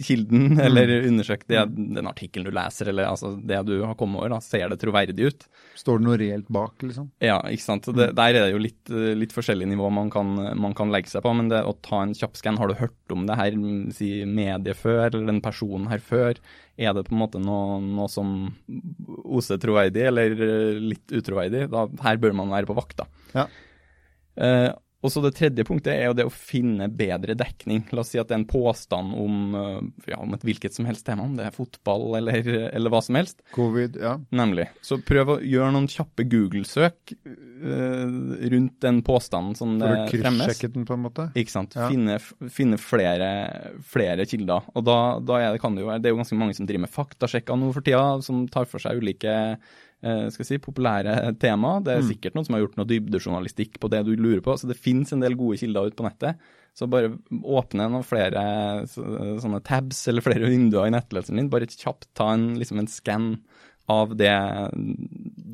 kilden, 0.00 0.56
eller 0.66 0.90
undersøkt 1.08 1.48
det, 1.52 1.60
den 1.76 2.08
artikkelen 2.08 2.48
du 2.48 2.54
leser, 2.56 2.88
eller 2.88 3.10
altså 3.10 3.34
det 3.36 3.58
du 3.68 3.74
har 3.82 3.96
kommet 4.00 4.22
over, 4.22 4.32
da, 4.32 4.40
ser 4.44 4.70
det 4.72 4.78
troverdig 4.80 5.28
ut. 5.28 5.46
Står 5.78 6.00
det 6.00 6.06
noe 6.06 6.18
reelt 6.20 6.48
bak, 6.52 6.78
liksom? 6.84 7.10
Ja, 7.22 7.38
ikke 7.52 7.66
sant. 7.66 7.88
Det, 7.92 8.10
Der 8.16 8.38
er 8.38 8.46
det 8.46 8.54
jo 8.54 8.62
litt, 8.62 8.80
eh, 8.92 9.12
litt 9.18 9.34
forskjellig 9.36 9.68
nivå 9.68 9.90
man 9.92 10.08
kan, 10.12 10.32
man 10.58 10.76
kan 10.78 10.92
legge 10.94 11.12
seg 11.12 11.24
på. 11.24 11.34
Men 11.36 11.50
det 11.52 11.60
å 11.68 11.74
ta 11.84 12.02
en 12.04 12.14
kjappskann, 12.16 12.60
har 12.60 12.72
du 12.72 12.78
hørt 12.80 13.14
om 13.14 13.26
det 13.28 13.36
her 13.38 13.56
mm, 13.58 13.90
si 13.96 14.12
mediet 14.28 14.78
før, 14.80 15.10
eller 15.10 15.28
den 15.28 15.42
personen 15.44 15.90
her 15.92 16.00
før? 16.04 16.40
Er 16.80 16.96
det 16.96 17.04
på 17.08 17.12
en 17.16 17.20
måte 17.20 17.42
noe, 17.42 17.76
noe 17.84 18.08
som 18.08 18.32
oser 19.28 19.60
troverdig, 19.60 20.06
eller 20.08 20.32
eh, 20.32 20.80
litt 20.94 21.12
utroverdig? 21.12 21.66
Da, 21.72 21.84
her 22.08 22.22
bør 22.22 22.40
man 22.40 22.54
være 22.54 22.70
på 22.70 22.78
vakt, 22.78 23.04
da. 23.04 23.10
Ja. 23.36 23.46
Eh, 24.40 24.70
og 25.02 25.10
så 25.10 25.22
Det 25.24 25.32
tredje 25.34 25.64
punktet 25.66 25.96
er 25.96 26.04
jo 26.06 26.14
det 26.14 26.24
å 26.28 26.32
finne 26.32 26.86
bedre 26.86 27.34
dekning. 27.38 27.82
La 27.90 28.04
oss 28.04 28.12
si 28.12 28.20
at 28.22 28.28
det 28.30 28.36
er 28.36 28.40
en 28.42 28.48
påstand 28.48 29.16
om, 29.18 29.40
eh, 29.58 30.12
ja, 30.12 30.20
om 30.22 30.34
et 30.36 30.44
hvilket 30.46 30.76
som 30.76 30.86
helst 30.86 31.04
tema, 31.06 31.26
om 31.26 31.34
det 31.38 31.48
er 31.48 31.56
fotball 31.56 32.14
eller, 32.20 32.46
eller 32.76 32.92
hva 32.92 33.00
som 33.02 33.18
helst. 33.18 33.42
Covid, 33.56 33.98
ja. 33.98 34.14
Nemlig. 34.30 34.68
Så 34.86 35.00
prøv 35.02 35.34
å 35.34 35.38
gjøre 35.42 35.74
noen 35.74 35.90
kjappe 35.90 36.26
Google-søk 36.30 37.16
uh, 37.26 38.14
rundt 38.54 38.78
den 38.84 39.02
påstanden 39.06 39.58
som 39.58 39.74
fremmes. 39.74 40.06
For 40.06 40.22
å 40.22 40.32
kryssjekke 40.46 40.72
den, 40.76 40.86
på 40.86 40.94
en 40.94 41.04
måte. 41.08 41.28
Ikke 41.38 41.56
sant. 41.56 41.74
Ja. 41.74 41.90
Finne, 41.90 42.20
finne 42.54 42.78
flere, 42.78 43.30
flere 43.82 44.26
kilder. 44.30 44.70
Og 44.76 44.86
da, 44.86 44.98
da 45.18 45.40
er 45.40 45.56
det, 45.56 45.62
kan 45.64 45.74
det 45.74 45.82
jo 45.82 45.90
være 45.90 46.04
Det 46.04 46.10
er 46.10 46.14
jo 46.14 46.22
ganske 46.22 46.38
mange 46.38 46.58
som 46.58 46.68
driver 46.68 46.86
med 46.86 46.94
faktasjekker 46.94 47.58
nå 47.58 47.74
for 47.74 47.86
tida, 47.86 48.06
som 48.22 48.46
tar 48.50 48.70
for 48.70 48.82
seg 48.82 49.02
ulike 49.02 49.34
skal 50.02 50.42
jeg 50.42 50.46
si, 50.48 50.58
populære 50.58 51.38
tema. 51.38 51.76
Det 51.82 51.94
Mm. 51.94 51.98
er 52.02 52.08
sikkert 52.14 52.34
noen 52.34 52.44
som 52.46 52.54
har 52.56 52.62
gjort 52.66 52.76
noe 52.76 52.86
dybdejournalistikk 52.90 53.78
på 53.78 53.88
det 53.90 54.04
du 54.04 54.16
lurer 54.16 54.40
på. 54.42 54.56
Så 54.58 54.66
det 54.66 54.76
finnes 54.76 55.12
en 55.12 55.20
del 55.20 55.34
gode 55.38 55.58
kilder 55.58 55.86
ute 55.86 55.96
på 55.96 56.04
nettet. 56.08 56.36
Så 56.74 56.88
bare 56.88 57.12
åpne 57.30 57.86
noen 57.90 58.02
flere 58.02 58.86
sånne 58.88 59.62
tabs 59.62 60.08
eller 60.08 60.22
flere 60.24 60.48
vinduer 60.48 60.86
i 60.88 60.90
nettleseren 60.94 61.36
din. 61.36 61.50
Bare 61.52 61.66
kjapt 61.66 62.08
ta 62.14 62.32
en, 62.32 62.54
liksom 62.58 62.78
en 62.80 62.86
skann 62.88 63.38
av 63.88 64.16
det, 64.16 64.32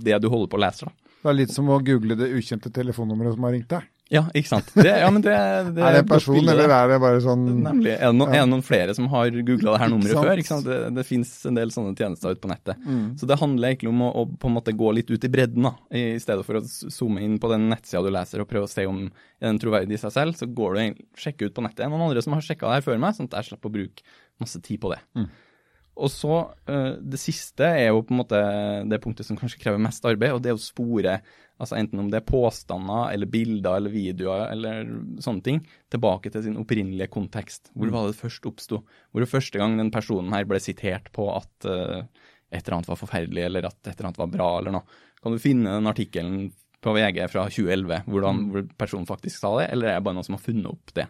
det 0.04 0.20
du 0.22 0.28
holder 0.28 0.48
på 0.52 0.58
å 0.58 0.62
lese. 0.64 0.84
da. 0.86 0.92
Det 1.22 1.30
er 1.32 1.38
litt 1.40 1.50
som 1.50 1.66
å 1.68 1.80
google 1.84 2.14
det 2.16 2.30
ukjente 2.32 2.70
telefonnummeret 2.72 3.34
som 3.34 3.42
har 3.48 3.52
ringt 3.56 3.68
deg. 3.72 3.82
Ja, 4.08 4.22
ikke 4.32 4.48
sant. 4.48 4.70
Det, 4.72 4.88
ja, 4.88 5.08
men 5.12 5.20
det, 5.20 5.34
det 5.76 5.82
er 5.84 5.98
det 5.98 6.00
en 6.00 6.08
person, 6.08 6.38
eller 6.40 6.70
er 6.72 6.92
det 6.94 6.96
bare 7.02 7.20
sånn 7.20 7.42
Nemlig. 7.60 7.90
Er 7.92 8.06
det, 8.06 8.16
noen, 8.16 8.30
er 8.32 8.40
det 8.40 8.50
noen 8.54 8.64
flere 8.64 8.94
som 8.96 9.08
har 9.12 9.28
googla 9.34 9.74
det 9.74 9.80
her 9.82 9.90
nummeret 9.92 10.16
sant. 10.16 10.28
før? 10.30 10.40
Ikke 10.40 10.52
sant? 10.52 10.68
Det, 10.68 10.78
det 10.96 11.04
finnes 11.04 11.32
en 11.50 11.58
del 11.58 11.72
sånne 11.74 11.92
tjenester 11.98 12.32
ute 12.32 12.40
på 12.40 12.50
nettet. 12.50 12.80
Mm. 12.86 13.02
Så 13.20 13.28
det 13.28 13.36
handler 13.40 13.74
egentlig 13.74 13.92
om 13.92 14.00
å, 14.06 14.08
å 14.22 14.24
på 14.32 14.48
en 14.48 14.56
måte 14.56 14.72
gå 14.78 14.92
litt 14.96 15.12
ut 15.12 15.26
i 15.28 15.32
bredden, 15.32 15.68
da. 15.68 15.74
I 15.92 16.04
stedet 16.24 16.46
for 16.48 16.60
å 16.60 16.64
zoome 16.64 17.24
inn 17.26 17.36
på 17.42 17.50
den 17.52 17.68
nettsida 17.72 18.00
du 18.06 18.08
leser 18.14 18.44
og 18.44 18.48
prøve 18.48 18.70
å 18.70 18.72
se 18.72 18.86
om 18.88 19.04
er 19.38 19.60
troverdig 19.60 19.98
i 19.98 20.00
seg 20.00 20.14
selv, 20.14 20.38
så 20.38 20.48
går 20.48 20.78
du 20.78 21.02
sjekker 21.20 21.50
ut 21.50 21.58
på 21.58 21.66
nettet. 21.66 21.82
Det 21.82 21.86
er 21.86 21.92
noen 21.92 22.06
andre 22.08 22.24
som 22.24 22.34
har 22.36 22.46
sjekka 22.46 22.70
det 22.70 22.78
her 22.78 22.88
før 22.88 23.04
meg, 23.04 23.18
sånn 23.18 23.28
at 23.28 23.36
jeg 23.42 23.50
slipper 23.50 23.70
å 23.70 23.76
bruke 23.76 24.08
masse 24.40 24.62
tid 24.64 24.80
på 24.82 24.94
det. 24.94 25.02
Mm. 25.18 25.28
Og 25.98 26.10
så 26.14 26.34
eh, 26.70 26.94
Det 27.02 27.20
siste 27.20 27.66
er 27.66 27.90
jo 27.90 28.04
på 28.06 28.14
en 28.14 28.20
måte 28.22 28.40
det 28.88 29.00
punktet 29.02 29.26
som 29.26 29.38
kanskje 29.38 29.60
krever 29.62 29.82
mest 29.82 30.04
arbeid, 30.06 30.36
og 30.36 30.42
det 30.44 30.52
er 30.52 30.58
å 30.58 30.62
spore 30.62 31.18
altså 31.58 31.76
enten 31.78 32.00
om 32.02 32.08
det 32.10 32.20
er 32.20 32.28
påstander 32.28 33.12
eller 33.14 33.30
bilder 33.30 33.80
eller 33.80 33.92
videoer 33.92 34.46
eller 34.52 34.92
sånne 35.22 35.44
ting, 35.44 35.60
tilbake 35.90 36.30
til 36.32 36.44
sin 36.46 36.58
opprinnelige 36.60 37.10
kontekst. 37.12 37.72
Hvor 37.74 37.90
var 37.94 38.06
det 38.06 38.14
det 38.14 38.22
først 38.22 38.46
oppsto? 38.50 38.80
Hvor 39.10 39.24
det 39.24 39.30
første 39.30 39.60
gang 39.60 39.76
den 39.78 39.92
personen 39.94 40.34
her 40.36 40.46
ble 40.48 40.60
sitert 40.62 41.10
på 41.14 41.26
at 41.34 41.68
uh, 41.68 42.06
et 42.48 42.62
eller 42.62 42.78
annet 42.78 42.90
var 42.92 43.00
forferdelig, 43.00 43.44
eller 43.44 43.68
at 43.68 43.78
et 43.82 43.92
eller 43.96 44.10
annet 44.10 44.22
var 44.22 44.32
bra, 44.32 44.48
eller 44.60 44.78
noe. 44.78 44.98
Kan 45.22 45.34
du 45.34 45.42
finne 45.42 45.74
den 45.74 45.90
artikkelen 45.90 46.48
på 46.84 46.94
VG 46.94 47.24
fra 47.32 47.48
2011 47.50 48.04
hvordan, 48.06 48.42
hvor 48.52 48.66
personen 48.78 49.08
faktisk 49.08 49.42
sa 49.42 49.56
det, 49.58 49.68
eller 49.74 49.90
er 49.90 49.98
det 49.98 50.06
bare 50.06 50.18
noen 50.18 50.28
som 50.28 50.38
har 50.38 50.44
funnet 50.44 50.70
opp 50.70 50.94
det? 50.94 51.08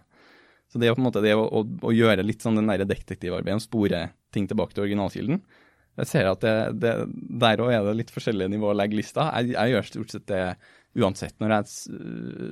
Så 0.68 0.80
det 0.80 0.88
er 0.88 0.96
på 0.96 1.00
en 1.00 1.08
måte 1.08 1.22
det 1.24 1.32
å, 1.36 1.44
å, 1.44 1.62
å 1.64 1.94
gjøre 1.94 2.24
litt 2.24 2.44
sånn 2.44 2.58
den 2.58 2.68
der 2.68 2.84
detektivarbeidet, 2.88 3.64
spore 3.64 4.02
ting 4.34 4.48
tilbake 4.48 4.76
til 4.76 4.84
originalkilden. 4.84 5.40
Jeg 5.98 6.06
ser 6.14 6.30
at 6.30 6.40
det, 6.46 6.56
det, 6.80 6.94
der 7.42 7.62
òg 7.64 7.72
er 7.74 7.86
det 7.90 7.96
litt 8.04 8.14
forskjellige 8.14 8.52
nivåer 8.54 8.76
å 8.76 8.80
legge 8.82 9.00
lista. 9.00 9.30
Jeg, 9.40 9.54
jeg 9.56 9.74
gjør 9.76 9.88
stort 9.92 10.14
sett 10.14 10.26
det 10.30 10.42
uansett. 10.98 11.34
Når 11.38 11.52
jeg, 11.52 11.98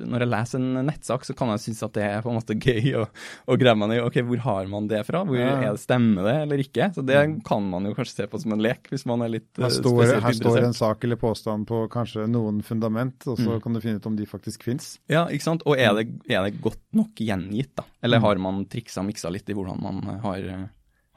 når 0.07 0.23
jeg 0.23 0.29
leser 0.29 0.61
en 0.61 0.85
nettsak, 0.87 1.23
så 1.25 1.33
kan 1.35 1.49
jeg 1.51 1.59
synes 1.65 1.81
at 1.83 1.95
det 1.97 2.03
er 2.05 2.21
på 2.23 2.29
en 2.31 2.37
måte 2.37 2.55
gøy 2.67 2.93
å, 3.01 3.01
å 3.49 3.57
grave 3.59 3.79
meg 3.81 3.89
ned 3.91 3.97
i 3.99 4.03
ok, 4.05 4.19
hvor 4.29 4.43
har 4.45 4.69
man 4.71 4.87
det 4.87 5.01
fra, 5.07 5.23
hvor 5.27 5.39
Ja. 5.39 5.49
er 5.57 5.73
det 5.75 5.81
stemmer 5.81 6.27
det 6.29 6.35
eller 6.45 6.61
ikke. 6.63 6.87
Så 6.95 7.03
det 7.03 7.17
kan 7.47 7.65
man 7.73 7.89
jo 7.89 7.95
kanskje 7.97 8.13
se 8.21 8.27
på 8.31 8.39
som 8.39 8.53
en 8.55 8.63
lek, 8.63 8.87
hvis 8.93 9.03
man 9.09 9.25
er 9.25 9.33
litt 9.33 9.49
spesielt 9.49 9.73
her 9.73 9.81
står, 9.81 9.97
spesielt 9.97 10.27
her 10.29 10.37
står 10.39 10.61
en 10.69 10.77
sak 10.79 11.03
eller 11.09 11.19
påstand 11.25 11.67
på 11.67 11.81
kanskje 11.91 12.27
noen 12.31 12.61
fundament, 12.67 13.17
og 13.27 13.35
Mm. 13.41 13.43
så 13.49 13.59
kan 13.65 13.73
du 13.75 13.81
finne 13.83 13.99
ut 13.99 14.07
om 14.13 14.15
de 14.21 14.29
faktisk 14.29 14.63
fins. 14.69 14.93
Ja, 15.11 15.25
ikke 15.27 15.43
sant. 15.49 15.65
Og 15.67 15.75
er 15.81 15.91
det, 15.97 16.07
er 16.31 16.43
det 16.47 16.61
godt 16.63 16.79
nok 16.95 17.15
gjengitt, 17.19 17.73
da? 17.75 17.83
Mm. 17.89 17.99
Eller 18.07 18.23
har 18.23 18.39
man 18.47 18.63
triksa 18.71 19.01
og 19.03 19.09
miksa 19.09 19.33
litt 19.33 19.49
i 19.49 19.57
hvordan 19.57 19.81
man 19.83 20.21
har, 20.23 20.47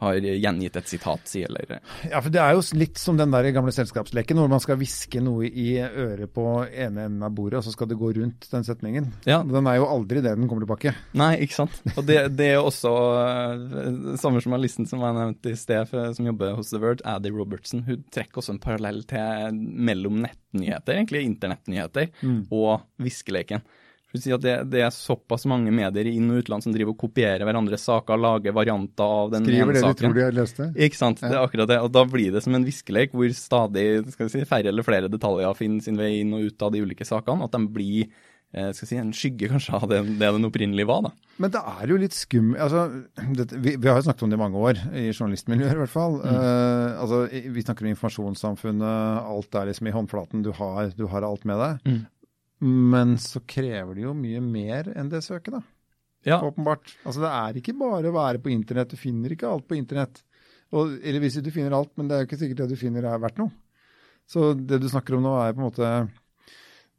har 0.00 0.16
gjengitt 0.24 0.76
et 0.80 0.88
sitat, 0.88 1.26
si, 1.28 1.42
eller 1.44 1.78
Ja, 2.10 2.20
for 2.20 2.30
det 2.32 2.40
er 2.40 2.54
jo 2.56 2.62
litt 2.80 2.98
som 3.00 3.18
den 3.20 3.30
der 3.34 3.50
gamle 3.52 3.72
selskapsleken, 3.74 4.38
hvor 4.40 4.48
man 4.48 4.62
skal 4.64 4.78
hviske 4.80 5.20
noe 5.22 5.48
i 5.48 5.74
øret 5.84 6.32
på 6.34 6.44
ene 6.68 7.04
enden 7.08 7.22
av 7.26 7.34
bordet, 7.36 7.60
og 7.60 7.66
så 7.68 7.74
skal 7.74 7.90
det 7.90 7.98
gå 8.00 8.12
rundt 8.16 8.48
den 8.50 8.64
setningen. 8.66 9.10
Ja. 9.28 9.42
Den 9.44 9.68
er 9.68 9.76
jo 9.80 9.88
aldri 9.92 10.22
det 10.24 10.34
den 10.38 10.48
kommer 10.48 10.64
tilbake. 10.66 10.94
Nei, 11.20 11.32
ikke 11.44 11.58
sant. 11.60 11.80
Og 11.96 12.04
det, 12.08 12.18
det 12.38 12.50
er 12.54 12.62
også 12.64 12.92
uh, 12.94 14.16
samme 14.20 14.40
journalisten 14.42 14.88
som 14.88 15.02
jeg 15.04 15.18
nevnte 15.18 15.52
i 15.52 15.58
sted, 15.60 15.92
som 16.16 16.26
jobber 16.30 16.56
hos 16.58 16.72
The 16.72 16.80
Word, 16.82 17.04
Addy 17.04 17.32
Robertson, 17.34 17.84
hun 17.88 18.04
trekker 18.12 18.40
også 18.42 18.56
en 18.56 18.62
parallell 18.62 19.02
til 19.10 19.60
mellom 19.60 20.22
nettnyheter, 20.24 20.96
egentlig 21.00 21.26
internettnyheter, 21.28 22.10
Mm. 22.20 22.42
og 22.52 22.82
hviskeleken. 23.00 23.62
Si 24.18 24.32
at 24.34 24.42
det, 24.42 24.54
det 24.72 24.80
er 24.82 24.90
såpass 24.90 25.44
mange 25.50 25.70
medier 25.74 26.08
i 26.10 26.16
inn- 26.18 26.32
og 26.34 26.40
utland 26.42 26.64
som 26.64 26.74
driver 26.74 26.96
og 26.96 27.02
kopierer 27.04 27.44
hverandres 27.46 27.84
saker, 27.86 28.18
lager 28.18 28.54
varianter 28.56 29.12
av 29.20 29.30
den 29.36 29.46
Skriver 29.46 29.68
ene 29.68 29.76
det 29.76 29.84
de 29.84 30.00
tror 30.00 30.16
de 30.16 30.24
har 30.24 30.34
lest 30.34 30.58
det. 30.58 30.66
Ikke 30.88 30.98
sant, 30.98 31.22
det 31.22 31.30
er 31.30 31.44
akkurat 31.44 31.70
det. 31.70 31.78
Og 31.84 31.92
da 31.94 32.02
blir 32.10 32.34
det 32.34 32.42
som 32.42 32.56
en 32.58 32.66
viskelek 32.66 33.14
hvor 33.14 33.30
stadig 33.38 33.86
si, 34.18 34.42
færre 34.48 34.72
eller 34.72 34.86
flere 34.86 35.12
detaljer 35.12 35.54
finner 35.58 35.86
sin 35.86 36.00
vei 36.00 36.16
inn 36.24 36.34
og 36.34 36.50
ut 36.50 36.66
av 36.66 36.74
de 36.74 36.82
ulike 36.82 37.06
sakene. 37.06 37.46
At 37.46 37.54
de 37.54 37.62
blir 37.70 38.10
eh, 38.50 38.70
skal 38.74 38.90
si, 38.90 38.98
en 38.98 39.14
skygge 39.14 39.50
kanskje 39.52 39.78
av 39.78 39.88
det, 39.92 40.02
det 40.18 40.34
den 40.34 40.50
opprinnelig 40.50 40.90
var. 40.90 41.06
da. 41.06 41.14
Men 41.40 41.54
det 41.54 41.62
er 41.78 41.94
jo 41.94 41.98
litt 42.02 42.16
skum... 42.16 42.52
Altså, 42.58 42.86
dette, 43.38 43.62
vi, 43.62 43.76
vi 43.78 43.90
har 43.90 44.00
jo 44.00 44.08
snakket 44.08 44.26
om 44.26 44.34
det 44.34 44.40
i 44.40 44.42
mange 44.42 44.64
år, 44.70 44.86
i 44.90 45.08
journalistmiljøet 45.12 45.76
i 45.76 45.82
hvert 45.84 45.94
fall. 45.94 46.18
Eh, 46.26 47.00
altså, 47.00 47.24
vi 47.30 47.64
snakker 47.64 47.86
om 47.86 47.94
informasjonssamfunnet, 47.94 49.28
alt 49.36 49.60
er 49.60 49.70
liksom 49.70 49.90
i 49.90 49.94
håndflaten, 49.94 50.42
du 50.46 50.50
har, 50.58 50.90
du 50.98 51.06
har 51.14 51.26
alt 51.26 51.46
med 51.48 51.62
deg. 51.62 51.86
Mm. 51.86 52.08
Men 52.60 53.16
så 53.20 53.40
krever 53.48 53.96
det 53.96 54.04
jo 54.04 54.14
mye 54.16 54.40
mer 54.44 54.90
enn 54.92 55.08
det 55.12 55.22
søket, 55.24 55.54
da. 55.56 55.62
Ja, 56.28 56.36
Åpenbart. 56.44 56.92
Altså, 57.08 57.22
det 57.22 57.30
er 57.32 57.58
ikke 57.60 57.76
bare 57.80 58.10
å 58.10 58.16
være 58.16 58.42
på 58.44 58.52
internett, 58.52 58.92
du 58.92 59.00
finner 59.00 59.32
ikke 59.32 59.48
alt 59.48 59.64
på 59.68 59.78
internett. 59.78 60.20
Og, 60.76 60.98
eller 61.00 61.22
hvis 61.24 61.38
du 61.40 61.48
finner 61.50 61.74
alt, 61.74 61.94
men 61.96 62.10
det 62.10 62.16
er 62.16 62.22
jo 62.22 62.28
ikke 62.28 62.40
sikkert 62.42 62.62
det 62.62 62.74
du 62.74 62.80
finner 62.80 63.08
er 63.08 63.22
verdt 63.22 63.40
noe. 63.40 63.54
Så 64.30 64.52
det 64.54 64.78
du 64.82 64.86
snakker 64.90 65.16
om 65.16 65.24
nå 65.24 65.32
er 65.40 65.56
på 65.56 65.62
en 65.62 65.66
måte 65.70 65.88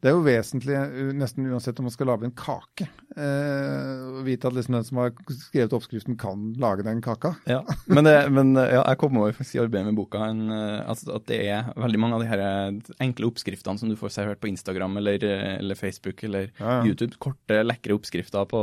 Det 0.01 0.09
er 0.09 0.15
jo 0.15 0.23
vesentlig, 0.25 0.77
nesten 1.13 1.45
uansett 1.51 1.77
om 1.77 1.85
man 1.85 1.93
skal 1.93 2.07
lage 2.09 2.25
en 2.25 2.33
kake. 2.33 2.87
Eh, 3.13 4.21
vite 4.25 4.49
at 4.49 4.55
liksom 4.55 4.77
den 4.77 4.85
som 4.87 4.97
har 4.97 5.11
skrevet 5.35 5.75
oppskriften, 5.77 6.17
kan 6.17 6.47
lage 6.61 6.85
den 6.87 7.03
kaka. 7.05 7.35
ja. 7.45 7.59
Men, 7.85 8.07
det, 8.07 8.15
men 8.33 8.55
ja, 8.57 8.81
jeg 8.81 8.97
kom 9.01 9.19
over 9.21 9.35
faktisk 9.37 9.59
i 9.59 9.61
arbeidet 9.61 9.91
med 9.91 9.99
boka 9.99 10.23
en, 10.31 10.47
eh, 10.55 10.79
altså 10.89 11.13
at 11.19 11.27
det 11.29 11.41
er 11.53 11.69
veldig 11.77 12.01
mange 12.01 12.17
av 12.17 12.23
de 12.23 12.31
her 12.31 12.41
eh, 12.45 12.93
enkle 13.03 13.29
oppskriftene 13.29 13.77
som 13.77 13.91
du 13.91 13.97
får 13.99 14.15
servert 14.15 14.41
på 14.41 14.49
Instagram 14.49 14.97
eller, 15.01 15.21
eh, 15.27 15.57
eller 15.59 15.77
Facebook 15.77 16.23
eller 16.25 16.49
Ja, 16.57 16.79
ja. 16.79 16.81
YouTube. 16.89 17.19
Korte, 17.21 17.61
lekre 17.65 17.97
oppskrifter 17.97 18.49
på 18.49 18.61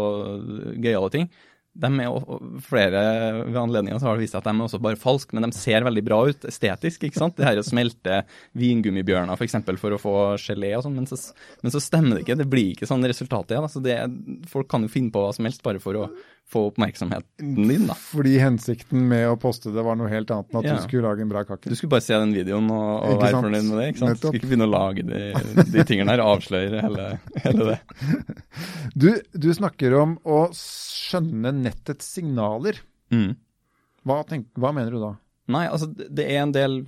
gøyale 0.75 1.13
ting. 1.15 1.31
De 1.79 1.87
er, 2.03 2.09
flere 2.65 3.01
ved 3.47 3.57
anledninger 3.61 4.01
så 4.01 4.09
har 4.09 4.17
det 4.17 4.25
vist 4.25 4.33
seg 4.35 4.41
at 4.41 4.49
de 4.49 4.55
er 4.57 4.65
også 4.65 4.81
bare 4.83 4.99
falske, 4.99 5.35
men 5.37 5.45
de 5.47 5.53
ser 5.55 5.85
veldig 5.87 6.03
bra 6.09 6.23
ut 6.27 6.47
estetisk. 6.49 7.05
ikke 7.07 7.21
sant? 7.21 7.37
Det 7.39 7.45
her 7.47 7.61
å 7.61 7.67
smelte 7.67 8.23
vingummibjørner 8.59 9.31
f.eks. 9.37 9.39
For, 9.39 9.47
eksempel, 9.49 9.79
for 9.79 9.95
å 9.95 10.01
få 10.03 10.15
gelé 10.43 10.73
og 10.79 10.83
sånn, 10.87 10.97
men, 10.99 11.07
så- 11.07 11.35
men 11.63 11.71
så 11.75 11.79
stemmer 11.85 12.17
det 12.19 12.25
ikke. 12.27 12.39
Det 12.41 12.49
blir 12.51 12.73
ikke 12.75 12.89
sånn 12.89 13.05
resultat 13.07 13.53
igjen. 13.53 13.63
Altså 13.69 13.83
det, 13.85 13.99
folk 14.51 14.69
kan 14.69 14.83
jo 14.83 14.89
finne 14.89 15.13
på 15.15 15.23
hva 15.23 15.35
som 15.37 15.45
helst 15.47 15.63
bare 15.63 15.79
for 15.79 15.95
å 15.95 16.09
få 16.49 16.63
oppmerksomheten 16.71 17.55
din. 17.69 17.87
da. 17.87 17.93
Fordi 17.95 18.39
hensikten 18.41 19.03
med 19.11 19.27
å 19.29 19.35
poste 19.39 19.69
det 19.71 19.83
var 19.85 19.99
noe 20.01 20.09
helt 20.09 20.31
annet 20.33 20.49
enn 20.49 20.59
at 20.63 20.65
Ja. 20.65 20.77
du 20.77 20.83
skulle 20.87 21.05
lage 21.05 21.21
en 21.21 21.29
bra 21.29 21.45
kake. 21.45 21.69
Du 21.69 21.77
skulle 21.77 21.91
bare 21.93 22.01
se 22.07 22.15
den 22.17 22.33
videoen 22.33 22.71
og, 22.73 23.05
og 23.05 23.21
være 23.21 23.43
fornøyd 23.43 23.69
med 23.69 23.79
det. 23.79 23.89
ikke 23.93 23.99
sant? 23.99 24.17
Du 24.23 24.27
skulle 24.27 24.41
ikke 24.41 24.51
begynne 24.55 24.67
å 24.67 24.73
lage 24.73 25.05
de, 25.05 25.65
de 25.77 25.85
tingene 25.85 26.09
her, 26.17 26.25
avsløre 26.25 26.81
hele, 26.83 27.21
hele 27.45 27.69
det. 27.75 27.79
Du, 28.99 29.13
du 29.37 29.53
snakker 29.55 29.93
om 30.01 30.17
å 30.27 30.49
skjønne 30.57 31.53
nettets 31.61 32.09
signaler. 32.19 32.81
Mm. 33.15 33.33
Hva, 34.09 34.23
tenk, 34.29 34.49
hva 34.59 34.73
mener 34.77 34.95
du 34.95 35.03
da? 35.03 35.15
Nei, 35.49 35.65
altså 35.73 35.89
det 35.89 36.27
er 36.29 36.43
en 36.43 36.53
del 36.53 36.83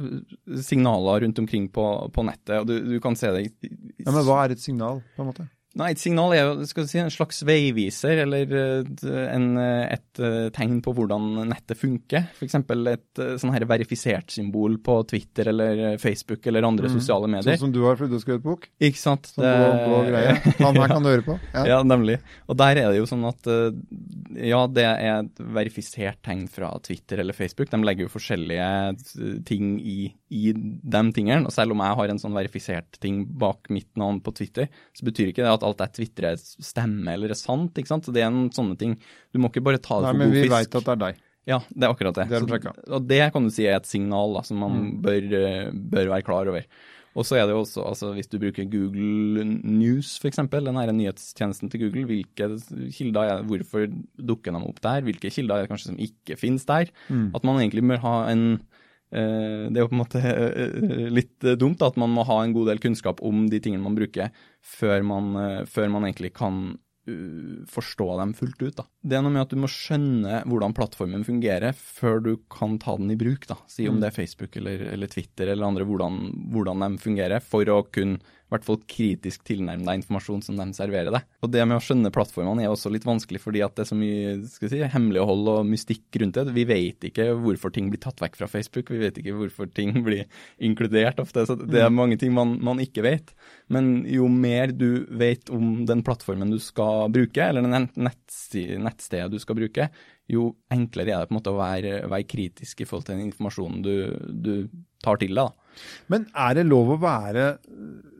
signaler 0.60 1.24
rundt 1.24 1.38
omkring 1.40 1.70
på, 1.72 1.84
på 2.12 2.24
nettet, 2.28 2.58
og 2.60 2.68
du, 2.68 2.76
du 2.92 2.98
kan 3.00 3.16
se 3.16 3.30
det 3.32 3.46
i, 3.46 3.52
i 3.70 4.04
Ja, 4.04 4.12
men 4.12 4.24
Hva 4.26 4.42
er 4.44 4.54
et 4.54 4.60
signal, 4.62 5.00
på 5.16 5.24
en 5.24 5.30
måte? 5.30 5.46
Nei, 5.78 5.92
et 5.94 6.00
signal 6.02 6.32
er 6.34 6.48
jo 6.48 6.64
skal 6.66 6.86
si, 6.90 6.98
en 6.98 7.12
slags 7.14 7.44
veiviser, 7.46 8.24
eller 8.24 8.54
eh, 8.58 9.10
en, 9.30 9.44
eh, 9.62 9.92
et 9.94 10.18
eh, 10.18 10.48
tegn 10.50 10.80
på 10.82 10.94
hvordan 10.96 11.28
nettet 11.46 11.78
funker. 11.78 12.24
F.eks. 12.34 12.56
et 12.90 13.22
sånn 13.38 13.52
her 13.54 13.66
verifisert 13.70 14.34
symbol 14.34 14.80
på 14.82 14.96
Twitter 15.12 15.52
eller 15.52 15.94
Facebook 16.02 16.48
eller 16.50 16.66
andre 16.66 16.90
sosiale 16.90 17.30
medier. 17.30 17.54
Sånn 17.54 17.68
som 17.68 17.76
du 17.76 17.84
har 17.84 18.00
fordi 18.00 18.10
du 18.10 18.18
har 18.18 18.24
skrevet 18.24 18.46
bok? 18.48 18.66
Ikke 18.82 18.98
sant? 18.98 19.30
Sånn 19.30 19.46
blå, 19.46 19.68
blå 19.84 20.00
greie. 20.08 20.34
Han 20.64 20.80
her 20.82 20.94
kan 20.96 21.06
du 21.06 21.12
høre 21.12 21.26
på. 21.28 21.38
Ja. 21.54 21.64
Ja, 21.76 21.78
nemlig. 21.86 22.18
Og 22.50 22.58
der 22.58 22.82
er 22.82 22.90
det 22.90 22.98
jo 22.98 23.06
sånn 23.06 23.28
at 23.30 23.46
ja, 23.46 24.64
det 24.66 24.88
er 24.88 25.20
et 25.20 25.44
verifisert 25.54 26.18
tegn 26.26 26.48
fra 26.50 26.72
Twitter 26.82 27.22
eller 27.22 27.36
Facebook. 27.36 27.70
De 27.70 27.78
legger 27.86 28.08
jo 28.08 28.14
forskjellige 28.16 29.44
ting 29.46 29.76
i, 29.78 30.10
i 30.34 30.50
de 30.50 31.04
tingene. 31.14 31.46
Og 31.46 31.54
selv 31.54 31.76
om 31.76 31.86
jeg 31.86 31.98
har 32.02 32.10
en 32.10 32.22
sånn 32.22 32.34
verifisert 32.34 32.98
ting 32.98 33.22
bak 33.38 33.70
mitt 33.70 33.90
navn 34.00 34.18
på 34.24 34.34
Twitter, 34.34 34.66
så 34.98 35.06
betyr 35.06 35.30
ikke 35.30 35.46
det 35.46 35.54
at 35.59 35.59
alt 35.66 35.78
jeg 35.84 35.92
twitrer 35.98 36.36
stemmer 36.40 37.12
eller 37.14 37.30
er 37.30 37.38
sant. 37.38 37.74
ikke 37.74 37.88
sant? 37.88 38.04
Så 38.04 38.12
det 38.12 38.22
er 38.22 38.30
en 38.30 38.50
sånne 38.50 38.76
ting. 38.78 38.98
Du 39.32 39.38
må 39.38 39.50
ikke 39.50 39.62
bare 39.64 39.78
ta 39.78 40.00
det 40.00 40.10
Nei, 40.10 40.12
for 40.12 40.18
men 40.18 40.32
vi 40.32 40.42
fisk. 40.44 40.52
veit 40.54 40.74
at 40.74 40.84
det 40.84 40.94
er 40.94 41.02
deg. 41.06 41.16
Ja, 41.46 41.58
det 41.72 41.82
er 41.82 41.92
akkurat 41.94 42.14
det. 42.14 42.28
Det 42.28 42.36
er 42.36 42.46
Så- 42.70 42.92
og 42.94 43.06
det 43.08 43.32
kan 43.32 43.42
du 43.44 43.50
si 43.50 43.66
er 43.66 43.76
et 43.76 43.86
signal 43.86 44.34
da, 44.34 44.42
som 44.42 44.58
man 44.58 44.70
Mm. 44.72 45.02
bør, 45.02 45.32
eh, 45.32 45.70
bør 45.72 46.06
være 46.08 46.22
klar 46.24 46.46
over. 46.48 46.64
Og 47.16 47.24
så 47.24 47.34
er 47.40 47.46
det 47.46 47.54
jo 47.56 47.62
også, 47.64 47.82
altså 47.88 48.14
hvis 48.14 48.28
du 48.30 48.38
bruker 48.38 48.70
Google 48.70 49.44
News 49.44 50.16
f.eks., 50.20 50.36
den 50.36 50.76
her 50.76 50.92
nyhetstjenesten 50.92 51.68
til 51.68 51.80
Google, 51.80 52.04
hvilke 52.06 52.92
kilder 52.92 53.24
er 53.24 53.42
det, 53.42 53.48
hvorfor 53.50 53.86
dukker 54.16 54.52
de 54.52 54.62
opp 54.68 54.80
der, 54.80 55.00
hvilke 55.02 55.28
kilder 55.32 55.56
er 55.56 55.66
det 55.66 55.70
kanskje 55.70 55.86
som 55.90 55.96
ikke 55.98 56.38
finnes 56.38 56.64
der? 56.64 56.86
Mm. 57.08 57.32
At 57.34 57.42
man 57.42 57.56
egentlig 57.58 57.82
bør 57.82 57.98
ha 57.98 58.28
en 58.30 58.60
det 59.10 59.74
er 59.80 59.82
jo 59.82 59.88
på 59.90 59.96
en 59.96 60.02
måte 60.04 60.20
eh, 60.22 61.08
litt 61.10 61.42
eh, 61.44 61.56
dumt 61.58 61.80
da, 61.80 61.88
at 61.90 61.98
man 61.98 62.12
må 62.14 62.22
ha 62.28 62.42
en 62.44 62.52
god 62.54 62.70
del 62.70 62.78
kunnskap 62.82 63.20
om 63.26 63.48
de 63.50 63.58
tingene 63.60 63.82
man 63.82 63.96
bruker, 63.98 64.30
før 64.62 65.02
man, 65.02 65.32
eh, 65.40 65.64
før 65.66 65.90
man 65.90 66.06
egentlig 66.06 66.32
kan 66.38 66.78
forstå 67.66 68.06
dem 68.20 68.32
fullt 68.38 68.60
ut. 68.62 68.74
Da. 68.76 68.84
Det 69.02 69.16
er 69.16 69.22
noe 69.24 69.32
med 69.34 69.42
at 69.42 69.50
du 69.50 69.58
må 69.58 69.66
skjønne 69.72 70.42
hvordan 70.46 70.74
plattformen 70.76 71.24
fungerer 71.26 71.72
før 71.74 72.20
du 72.22 72.28
kan 72.52 72.76
ta 72.78 72.94
den 73.00 73.10
i 73.10 73.16
bruk. 73.18 73.48
Da. 73.50 73.56
Si 73.66 73.88
om 73.88 73.96
Mm. 73.96 74.00
det 74.04 74.06
er 74.10 74.14
Facebook 74.20 74.56
eller, 74.60 74.84
eller 74.92 75.10
Twitter 75.10 75.48
eller 75.48 75.66
andre, 75.66 75.86
hvordan, 75.88 76.20
hvordan 76.52 76.84
de 76.84 76.98
fungerer, 77.02 77.42
for 77.42 77.64
å 77.64 77.80
kunne 77.90 78.20
hvert 78.50 78.66
fall 78.66 78.80
kritisk 78.90 79.44
tilnærme 79.46 79.86
deg 79.86 80.00
informasjon 80.00 80.42
som 80.44 80.58
de 80.58 80.66
serverer 80.76 81.12
deg. 81.14 81.26
Og 81.44 81.52
det 81.54 81.62
med 81.66 81.78
å 81.78 81.84
skjønne 81.84 82.12
plattformene 82.14 82.64
er 82.64 82.72
også 82.72 82.92
litt 82.92 83.06
vanskelig, 83.06 83.42
fordi 83.42 83.62
at 83.64 83.76
det 83.76 83.84
er 83.84 83.90
så 83.92 83.98
mye 83.98 84.34
skal 84.50 84.72
si, 84.72 84.82
hemmelighold 84.94 85.50
og 85.54 85.70
mystikk 85.70 86.20
rundt 86.22 86.38
det. 86.38 86.56
Vi 86.56 86.66
vet 86.68 87.08
ikke 87.10 87.30
hvorfor 87.38 87.74
ting 87.74 87.90
blir 87.92 88.02
tatt 88.02 88.20
vekk 88.22 88.40
fra 88.40 88.50
Facebook, 88.50 88.92
vi 88.92 89.02
vet 89.04 89.20
ikke 89.22 89.36
hvorfor 89.38 89.70
ting 89.74 89.94
blir 90.06 90.26
inkludert 90.58 91.22
ofte. 91.22 91.46
Så 91.48 91.58
det 91.60 91.84
er 91.84 91.94
mange 91.94 92.18
ting 92.20 92.34
man, 92.36 92.56
man 92.64 92.82
ikke 92.82 93.06
vet. 93.06 93.34
Men 93.72 94.00
jo 94.10 94.28
mer 94.32 94.74
du 94.74 95.06
vet 95.20 95.50
om 95.54 95.84
den 95.88 96.04
plattformen 96.06 96.52
du 96.52 96.58
skal 96.62 97.10
bruke, 97.14 97.50
eller 97.50 97.66
den 97.66 97.90
nettstedet 97.96 99.30
du 99.30 99.38
skal 99.42 99.58
bruke, 99.58 99.90
jo 100.30 100.52
enklere 100.70 101.14
er 101.14 101.24
det 101.24 101.30
på 101.30 101.34
en 101.34 101.40
måte 101.40 101.52
å 101.52 101.58
være, 101.58 101.96
være 102.10 102.28
kritisk 102.30 102.82
i 102.82 102.86
forhold 102.86 103.08
til 103.08 103.16
den 103.16 103.30
informasjonen 103.30 103.82
du, 103.82 103.94
du 104.30 104.54
tar 105.02 105.18
til 105.20 105.34
deg. 105.38 105.56
Men 106.12 106.26
er 106.34 106.56
det 106.58 106.68
lov 106.68 106.94
å 106.94 107.00
være 107.02 107.46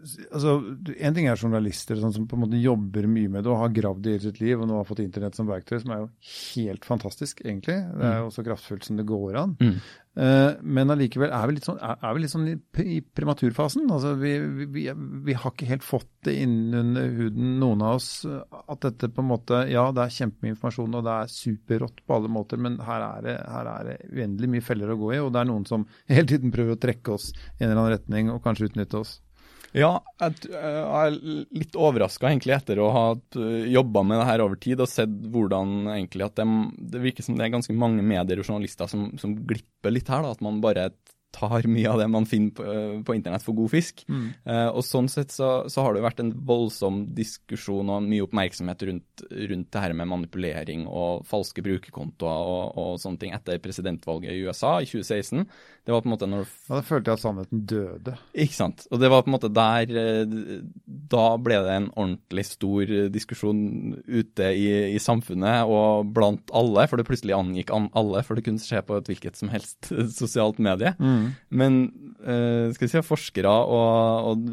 altså, 0.02 0.54
En 0.96 1.16
ting 1.16 1.28
er 1.30 1.40
journalister 1.40 1.98
sånn 2.00 2.14
som 2.14 2.26
på 2.28 2.36
en 2.38 2.44
måte 2.44 2.60
jobber 2.60 3.08
mye 3.10 3.30
med 3.32 3.44
det 3.44 3.52
og 3.52 3.62
har 3.62 3.72
gravd 3.76 4.04
det 4.06 4.16
i 4.16 4.22
sitt 4.26 4.42
liv 4.42 4.60
og 4.60 4.68
nå 4.68 4.78
har 4.80 4.88
fått 4.88 5.02
internett 5.04 5.38
som 5.38 5.48
verktøy, 5.50 5.78
som 5.82 5.94
er 5.94 6.04
jo 6.04 6.10
helt 6.34 6.86
fantastisk, 6.88 7.42
egentlig. 7.44 7.78
Det 7.96 8.06
er 8.12 8.22
jo 8.22 8.30
så 8.34 8.44
kraftfullt 8.46 8.86
som 8.86 9.00
det 9.00 9.08
går 9.08 9.40
an. 9.40 9.56
Mm. 9.60 9.76
Uh, 10.18 10.58
men 10.66 10.90
allikevel 10.90 11.30
er 11.30 11.44
vi 11.46 11.54
litt 11.54 11.66
sånn, 11.68 11.78
er, 11.86 12.00
er 12.02 12.14
vi 12.16 12.22
litt 12.24 12.32
sånn 12.32 12.48
i, 12.50 12.56
i 12.82 12.98
prematurfasen. 13.14 13.84
Altså, 13.94 14.16
vi, 14.18 14.32
vi, 14.58 14.66
vi, 14.74 14.84
vi 15.28 15.36
har 15.38 15.54
ikke 15.54 15.68
helt 15.70 15.86
fått 15.86 16.10
det 16.26 16.34
innunder 16.42 17.14
huden, 17.14 17.54
noen 17.62 17.84
av 17.86 18.00
oss, 18.00 18.10
at 18.26 18.82
dette 18.84 19.12
på 19.14 19.22
en 19.22 19.30
måte 19.30 19.62
Ja, 19.70 19.86
det 19.94 20.02
er 20.02 20.16
kjempemye 20.18 20.56
informasjon, 20.56 20.98
og 20.98 21.06
det 21.06 21.14
er 21.14 21.32
superrått 21.32 22.02
på 22.04 22.18
alle 22.18 22.32
måter, 22.32 22.60
men 22.60 22.80
her 22.84 23.06
er, 23.06 23.24
det, 23.28 23.38
her 23.54 23.72
er 23.76 23.90
det 23.92 23.96
uendelig 24.10 24.52
mye 24.56 24.66
feller 24.66 24.92
å 24.92 24.98
gå 25.00 25.14
i, 25.14 25.22
og 25.22 25.32
det 25.32 25.44
er 25.44 25.50
noen 25.52 25.66
som 25.70 25.86
hele 26.10 26.26
tiden 26.34 26.54
prøver 26.54 26.76
å 26.76 26.82
trekke 26.82 27.16
oss 27.16 27.30
i 27.30 27.62
en 27.62 27.70
eller 27.70 27.78
annen 27.78 27.94
retning 27.94 28.34
og 28.34 28.42
kanskje 28.44 28.72
utnytte 28.72 29.04
oss. 29.04 29.20
Ja, 29.76 29.90
jeg, 30.18 30.48
er 30.50 31.16
litt 31.54 31.76
overraska 31.78 32.26
egentlig 32.26 32.56
etter 32.56 32.80
å 32.82 32.88
ha 32.90 33.04
jobba 33.70 34.02
med 34.02 34.18
det 34.18 34.26
her 34.26 34.42
over 34.42 34.58
tid 34.58 34.82
og 34.82 34.90
sett 34.90 35.12
hvordan 35.30 35.92
egentlig 35.92 36.26
at 36.26 36.40
det, 36.40 36.46
det 36.94 37.02
virker 37.04 37.26
som 37.26 37.38
det 37.38 37.46
er 37.46 37.54
ganske 37.54 37.76
mange 37.78 38.02
medier 38.02 38.42
og 38.42 38.48
journalister 38.48 38.90
som, 38.90 39.12
som 39.20 39.36
glipper 39.46 39.94
litt 39.94 40.10
her. 40.10 40.26
da, 40.26 40.34
At 40.34 40.42
man 40.42 40.58
bare 40.64 40.88
tar 41.34 41.66
mye 41.70 41.90
av 41.90 42.00
det 42.00 42.08
man 42.10 42.26
finner 42.28 42.54
på, 42.56 42.64
på 43.06 43.14
internett 43.16 43.44
for 43.44 43.56
god 43.58 43.72
fisk. 43.72 44.04
Eh, 44.08 44.68
og 44.68 44.82
sånn 44.86 45.08
sett 45.10 45.32
så, 45.34 45.50
så 45.70 45.84
har 45.84 45.94
det 45.94 46.02
jo 46.02 46.06
vært 46.08 46.22
en 46.24 46.32
voldsom 46.46 47.02
diskusjon 47.16 47.92
og 47.92 48.06
mye 48.06 48.24
oppmerksomhet 48.26 48.84
rundt, 48.88 49.24
rundt 49.30 49.70
det 49.70 49.84
her 49.84 49.94
med 49.96 50.10
manipulering 50.10 50.86
og 50.88 51.26
falske 51.28 51.64
brukerkontoer 51.64 52.50
og, 52.54 52.80
og 52.80 52.96
sånne 53.02 53.22
ting 53.22 53.36
etter 53.36 53.60
presidentvalget 53.62 54.34
i 54.34 54.42
USA 54.46 54.78
i 54.80 54.88
2016. 54.90 55.46
Det 55.86 55.94
var 55.94 56.04
på 56.04 56.10
en 56.10 56.14
måte 56.14 56.28
når 56.30 56.44
Ja, 56.44 56.76
Da 56.76 56.82
følte 56.86 57.10
jeg 57.10 57.18
at 57.18 57.22
sannheten 57.24 57.62
døde. 57.66 58.16
ikke 58.34 58.56
sant. 58.56 58.86
Og 58.90 59.00
det 59.00 59.10
var 59.10 59.24
på 59.24 59.30
en 59.30 59.36
måte 59.36 59.52
der, 59.54 59.94
eh, 60.02 60.60
da 61.10 61.26
ble 61.40 61.60
det 61.66 61.76
en 61.76 61.90
ordentlig 61.94 62.46
stor 62.50 62.94
diskusjon 63.10 63.62
ute 64.06 64.50
i, 64.54 64.68
i, 64.94 65.00
samfunnet 65.00 65.70
og 65.70 66.12
blant 66.14 66.52
alle, 66.54 66.86
for 66.90 67.00
det 67.00 67.06
plutselig 67.08 67.36
angikk 67.36 67.72
alle, 67.72 68.22
for 68.26 68.36
det 68.36 68.44
kunne 68.46 68.62
skje 68.62 68.82
på 68.86 68.98
et 68.98 69.10
hvilket 69.10 69.38
som 69.40 69.50
helst 69.52 69.90
sosialt 70.20 70.60
medie. 70.62 70.94
Mm. 71.00 71.19
Men 71.62 71.78
uh, 72.22 72.70
skal 72.74 72.86
vi 72.86 72.92
si, 72.92 73.04
forskere 73.06 73.52
og, 73.52 74.30
og 74.32 74.48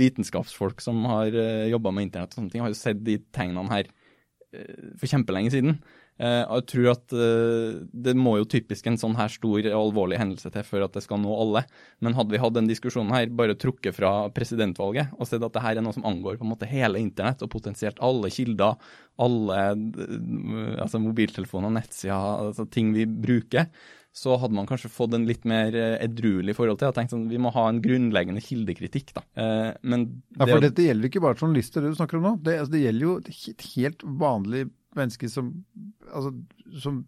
vitenskapsfolk 0.00 0.82
som 0.84 1.04
har 1.10 1.34
uh, 1.36 1.68
jobba 1.72 1.94
med 1.94 2.08
internett 2.08 2.34
og 2.34 2.40
sånne 2.40 2.54
ting, 2.54 2.64
har 2.64 2.74
jo 2.74 2.80
sett 2.80 3.04
de 3.06 3.18
tegnene 3.36 3.72
her 3.72 3.88
uh, 3.90 4.90
for 4.96 5.10
kjempelenge 5.12 5.54
siden. 5.56 5.78
Eh, 6.16 6.42
jeg 6.48 6.64
tror 6.70 6.86
at 6.94 7.12
uh, 7.12 7.82
det 7.92 8.14
må 8.16 8.38
jo 8.38 8.46
typisk 8.48 8.86
en 8.88 8.96
sånn 8.96 9.18
her 9.18 9.28
stor 9.28 9.58
og 9.68 9.74
alvorlig 9.76 10.16
hendelse 10.16 10.48
til 10.52 10.64
for 10.64 10.84
at 10.86 10.94
det 10.96 11.02
skal 11.04 11.20
nå 11.20 11.34
alle. 11.42 11.66
Men 12.00 12.16
hadde 12.16 12.32
vi 12.32 12.40
hatt 12.40 12.56
den 12.56 12.70
diskusjonen 12.70 13.12
her, 13.12 13.28
bare 13.36 13.58
trukket 13.60 13.98
fra 13.98 14.30
presidentvalget 14.32 15.12
og 15.18 15.28
sett 15.28 15.44
at 15.44 15.52
det 15.52 15.64
her 15.64 15.76
er 15.76 15.84
noe 15.84 15.96
som 15.96 16.06
angår 16.08 16.38
på 16.40 16.46
en 16.46 16.54
måte 16.54 16.70
hele 16.70 17.02
internett 17.02 17.44
og 17.44 17.52
potensielt 17.52 18.00
alle 18.04 18.32
kilder, 18.32 18.80
alle 19.20 19.60
uh, 19.76 20.80
altså 20.86 21.02
mobiltelefoner, 21.04 21.76
nettsider, 21.76 22.48
altså 22.48 22.64
ting 22.72 22.96
vi 22.96 23.04
bruker, 23.04 23.68
så 24.16 24.38
hadde 24.40 24.56
man 24.56 24.68
kanskje 24.68 24.88
fått 24.88 25.12
en 25.16 25.26
litt 25.28 25.44
mer 25.48 25.74
edruelig 25.76 26.54
forhold 26.56 26.80
til. 26.80 26.88
og 26.88 26.96
tenkt 26.96 27.12
sånn, 27.12 27.26
Vi 27.28 27.40
må 27.42 27.52
ha 27.52 27.66
en 27.68 27.82
grunnleggende 27.84 28.40
kildekritikk. 28.40 29.12
da. 29.18 29.22
men 29.82 30.06
det, 30.08 30.40
ja, 30.40 30.48
For 30.48 30.64
dette 30.64 30.86
gjelder 30.86 31.10
ikke 31.10 31.20
bare 31.20 31.36
journalister, 31.36 31.84
det 31.84 31.92
du 31.92 31.98
snakker 31.98 32.16
om 32.16 32.24
nå. 32.30 32.32
Det, 32.40 32.54
altså, 32.62 32.72
det 32.72 32.84
gjelder 32.86 33.06
jo 33.06 33.16
et 33.20 33.66
helt 33.74 34.06
vanlig 34.24 34.64
menneske 34.96 35.28
som, 35.30 35.50
altså, 36.08 36.32
som 36.82 37.00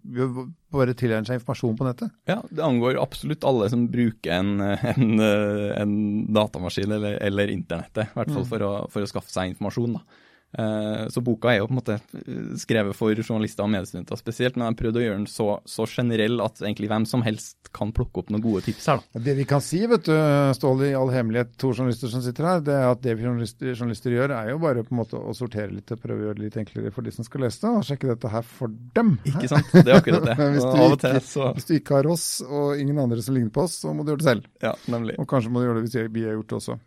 bare 0.74 0.94
tilegner 0.98 1.28
seg 1.28 1.40
informasjon 1.40 1.76
på 1.78 1.88
nettet? 1.88 2.14
Ja, 2.28 2.38
det 2.50 2.64
angår 2.64 3.00
absolutt 3.00 3.46
alle 3.48 3.68
som 3.72 3.86
bruker 3.92 4.34
en, 4.36 4.60
en, 4.60 5.20
en 5.24 5.98
datamaskin 6.34 6.92
eller, 6.98 7.18
eller, 7.24 7.52
internettet, 7.52 8.10
i 8.10 8.18
hvert 8.18 8.32
fall 8.34 8.44
mm. 8.44 8.50
for, 8.52 8.66
å, 8.66 8.72
for 8.92 9.04
å 9.04 9.10
skaffe 9.10 9.32
seg 9.32 9.54
informasjon. 9.54 9.98
da. 9.98 10.24
Eh, 10.52 11.09
så 11.12 11.21
boka 11.21 11.50
er 11.52 11.59
jo 11.59 11.67
på 11.69 11.75
en 11.75 11.76
måte 11.76 11.95
eh, 11.99 12.52
skrevet 12.57 12.97
for 12.97 13.12
journalister 13.12 13.67
og 13.67 13.73
mediestudenter 13.75 14.17
spesielt, 14.17 14.55
men 14.57 14.64
jeg 14.64 14.73
har 14.73 14.78
prøvd 14.78 14.97
å 14.97 15.02
gjøre 15.02 15.19
den 15.19 15.26
så, 15.28 15.49
så, 15.69 15.85
generell 15.85 16.40
at 16.40 16.62
egentlig 16.62 16.88
hvem 16.88 17.05
som 17.11 17.25
helst 17.26 17.69
kan 17.76 17.90
plukke 17.93 18.23
opp 18.23 18.31
noen 18.33 18.45
gode 18.47 18.62
tips 18.64 18.87
her. 18.88 19.02
da. 19.02 19.23
Det 19.26 19.35
vi 19.37 19.45
kan 19.49 19.61
si, 19.64 19.83
vet 19.90 20.09
du, 20.09 20.14
Ståle, 20.57 20.88
i 20.88 20.97
all 20.97 21.12
hemmelighet, 21.12 21.52
to 21.61 21.75
journalister 21.75 22.09
som 22.12 22.25
sitter 22.25 22.49
her, 22.49 22.62
det 22.64 22.76
er 22.78 22.88
at 22.88 23.02
det 23.05 23.19
vi 23.19 23.26
journalister, 23.26 23.75
journalister, 23.75 24.14
gjør, 24.17 24.33
er 24.38 24.52
jo 24.55 24.61
bare 24.62 24.85
på 24.87 24.95
en 24.95 25.00
måte 25.02 25.21
å 25.21 25.35
sortere 25.37 25.69
litt 25.75 25.93
og 25.93 26.00
prøve 26.00 26.23
å 26.23 26.28
gjøre 26.31 26.40
det 26.40 26.47
litt 26.47 26.61
enklere 26.64 26.93
for 26.97 27.05
de 27.05 27.12
som 27.12 27.28
skal 27.28 27.45
lese 27.45 27.61
det, 27.67 27.73
og 27.75 27.88
sjekke 27.90 28.12
dette 28.14 28.33
her 28.33 28.47
for 28.49 28.73
dem. 28.97 29.19
Ikke 29.28 29.50
sant, 29.52 29.75
det 29.76 29.85
er 29.85 30.00
akkurat 30.00 30.31
det. 30.31 30.38
hvis, 30.55 30.64
du 30.64 30.85
ikke, 30.87 31.00
til, 31.05 31.21
så... 31.28 31.50
hvis, 31.59 31.69
du 31.69 31.75
ikke, 31.76 31.99
har 31.99 32.09
oss 32.09 32.28
og 32.47 32.81
ingen 32.81 33.02
andre 33.05 33.21
som 33.25 33.37
ligner 33.37 33.52
på 33.52 33.67
oss, 33.69 33.76
så 33.85 33.93
må 33.93 34.07
du 34.07 34.14
gjøre 34.14 34.25
det 34.25 34.31
selv. 34.31 34.49
Ja, 34.64 34.73
nemlig. 34.88 35.19
Og 35.21 35.28
kanskje 35.28 35.52
må 35.52 35.61
du 35.61 35.69
gjøre 35.69 35.83
det 35.83 35.90
hvis 35.90 36.14
vi 36.17 36.25
har 36.25 36.38
gjort 36.38 36.55
det 36.55 36.59
også. 36.62 36.78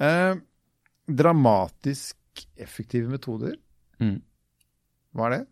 Eh, 0.00 0.32
dramatisk 1.20 2.16
effektive 2.56 3.10
metoder. 3.10 3.56
Mm. 4.00 4.20
Hva 5.16 5.28
er 5.28 5.36
det? 5.36 5.42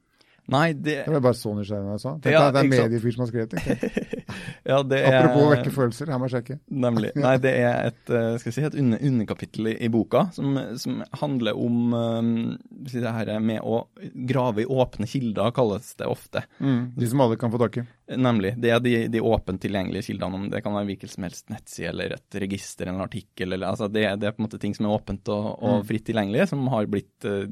Nei, 0.49 0.73
det 0.73 1.03
Det 1.05 1.13
var 1.13 1.21
bare 1.21 1.37
så 1.37 1.53
nysgjerrig 1.57 1.85
da 1.85 1.97
jeg 1.97 2.05
sa. 2.05 2.13
Det 2.25 2.35
er 2.35 2.71
mediefyr 2.73 3.13
som 3.13 3.25
har 3.25 3.33
skrevet 3.33 3.51
det. 3.53 4.15
ja, 4.65 4.83
det 4.83 5.01
er... 5.03 5.19
Apropos 5.19 5.51
vekke 5.53 5.73
følelser, 5.73 6.11
her 6.13 6.21
må 6.21 6.29
jeg 6.29 6.39
sjekke. 6.39 6.59
Nemlig. 6.85 7.13
Nei, 7.19 7.35
det 7.43 7.53
er 7.63 7.91
et, 7.91 8.03
eh, 8.13 8.31
skal 8.43 8.55
si, 8.55 8.65
et 8.69 8.79
under, 8.79 9.01
underkapittel 9.11 9.71
i 9.75 9.91
boka 9.93 10.27
som, 10.37 10.59
som 10.81 11.03
handler 11.21 11.59
om 11.59 11.95
um, 11.95 12.33
det 12.69 13.03
her 13.05 13.33
med 13.45 13.63
å 13.65 13.85
grave 14.29 14.65
i 14.65 14.69
åpne 14.69 15.09
kilder, 15.09 15.53
kalles 15.57 15.95
det 15.99 16.09
ofte. 16.11 16.45
Mm, 16.59 16.95
de 16.97 17.11
som 17.11 17.25
alle 17.25 17.39
kan 17.41 17.53
få 17.53 17.61
tak 17.63 17.81
i. 17.81 17.87
Nemlig. 18.17 18.55
Det 18.61 18.73
er 18.73 18.81
de, 18.85 18.95
de 19.13 19.21
åpent 19.21 19.61
tilgjengelige 19.61 20.09
kildene. 20.09 20.41
om 20.41 20.49
Det 20.53 20.63
kan 20.65 20.77
være 20.77 20.89
hvilken 20.93 21.13
som 21.13 21.27
helst 21.27 21.49
nettside 21.53 21.93
eller 21.93 22.17
et 22.17 22.39
register, 22.41 22.89
en 22.89 23.03
artikkel. 23.05 23.53
Eller, 23.53 23.69
altså 23.69 23.89
det, 23.93 24.07
det, 24.21 24.31
er 24.31 24.37
på 24.37 24.43
en 24.43 24.49
måte 24.49 24.61
ting 24.63 24.77
som 24.77 24.89
er 24.89 24.97
åpent 24.97 25.33
og, 25.35 25.49
og 25.59 25.81
mm. 25.81 25.87
fritt 25.91 26.07
tilgjengelig, 26.09 26.49
som 26.53 26.67
har 26.73 26.89
blitt 26.91 27.29
uh, 27.29 27.45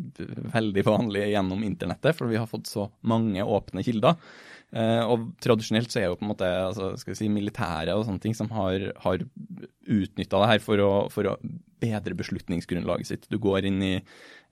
veldig 0.55 0.87
vanlige 0.87 1.31
gjennom 1.35 1.65
internettet, 1.67 2.17
for 2.17 2.33
vi 2.33 2.41
har 2.41 2.49
fått 2.51 2.71
så 2.71 2.89
mange 3.07 3.45
åpne 3.45 3.85
kilder. 3.87 4.17
Uh, 4.75 5.03
og 5.07 5.29
tradisjonelt 5.41 5.93
så 5.93 6.01
er 6.01 6.09
jo 6.09 6.17
på 6.19 6.27
en 6.27 6.33
måte 6.33 6.49
altså, 6.49 6.91
skal 6.99 7.15
vi 7.15 7.21
si, 7.21 7.29
militære 7.33 7.95
og 7.95 8.03
sånne 8.09 8.23
ting 8.25 8.35
som 8.37 8.51
har, 8.53 8.89
har 9.05 9.23
utnytta 9.87 10.43
det 10.43 10.51
her 10.51 10.65
for 10.65 10.83
å, 10.83 10.91
for 11.13 11.31
å 11.31 11.37
bedre 11.81 12.17
beslutningsgrunnlaget 12.19 13.09
sitt. 13.09 13.29
Du 13.31 13.39
går 13.43 13.69
inn 13.71 13.79
i 13.85 13.95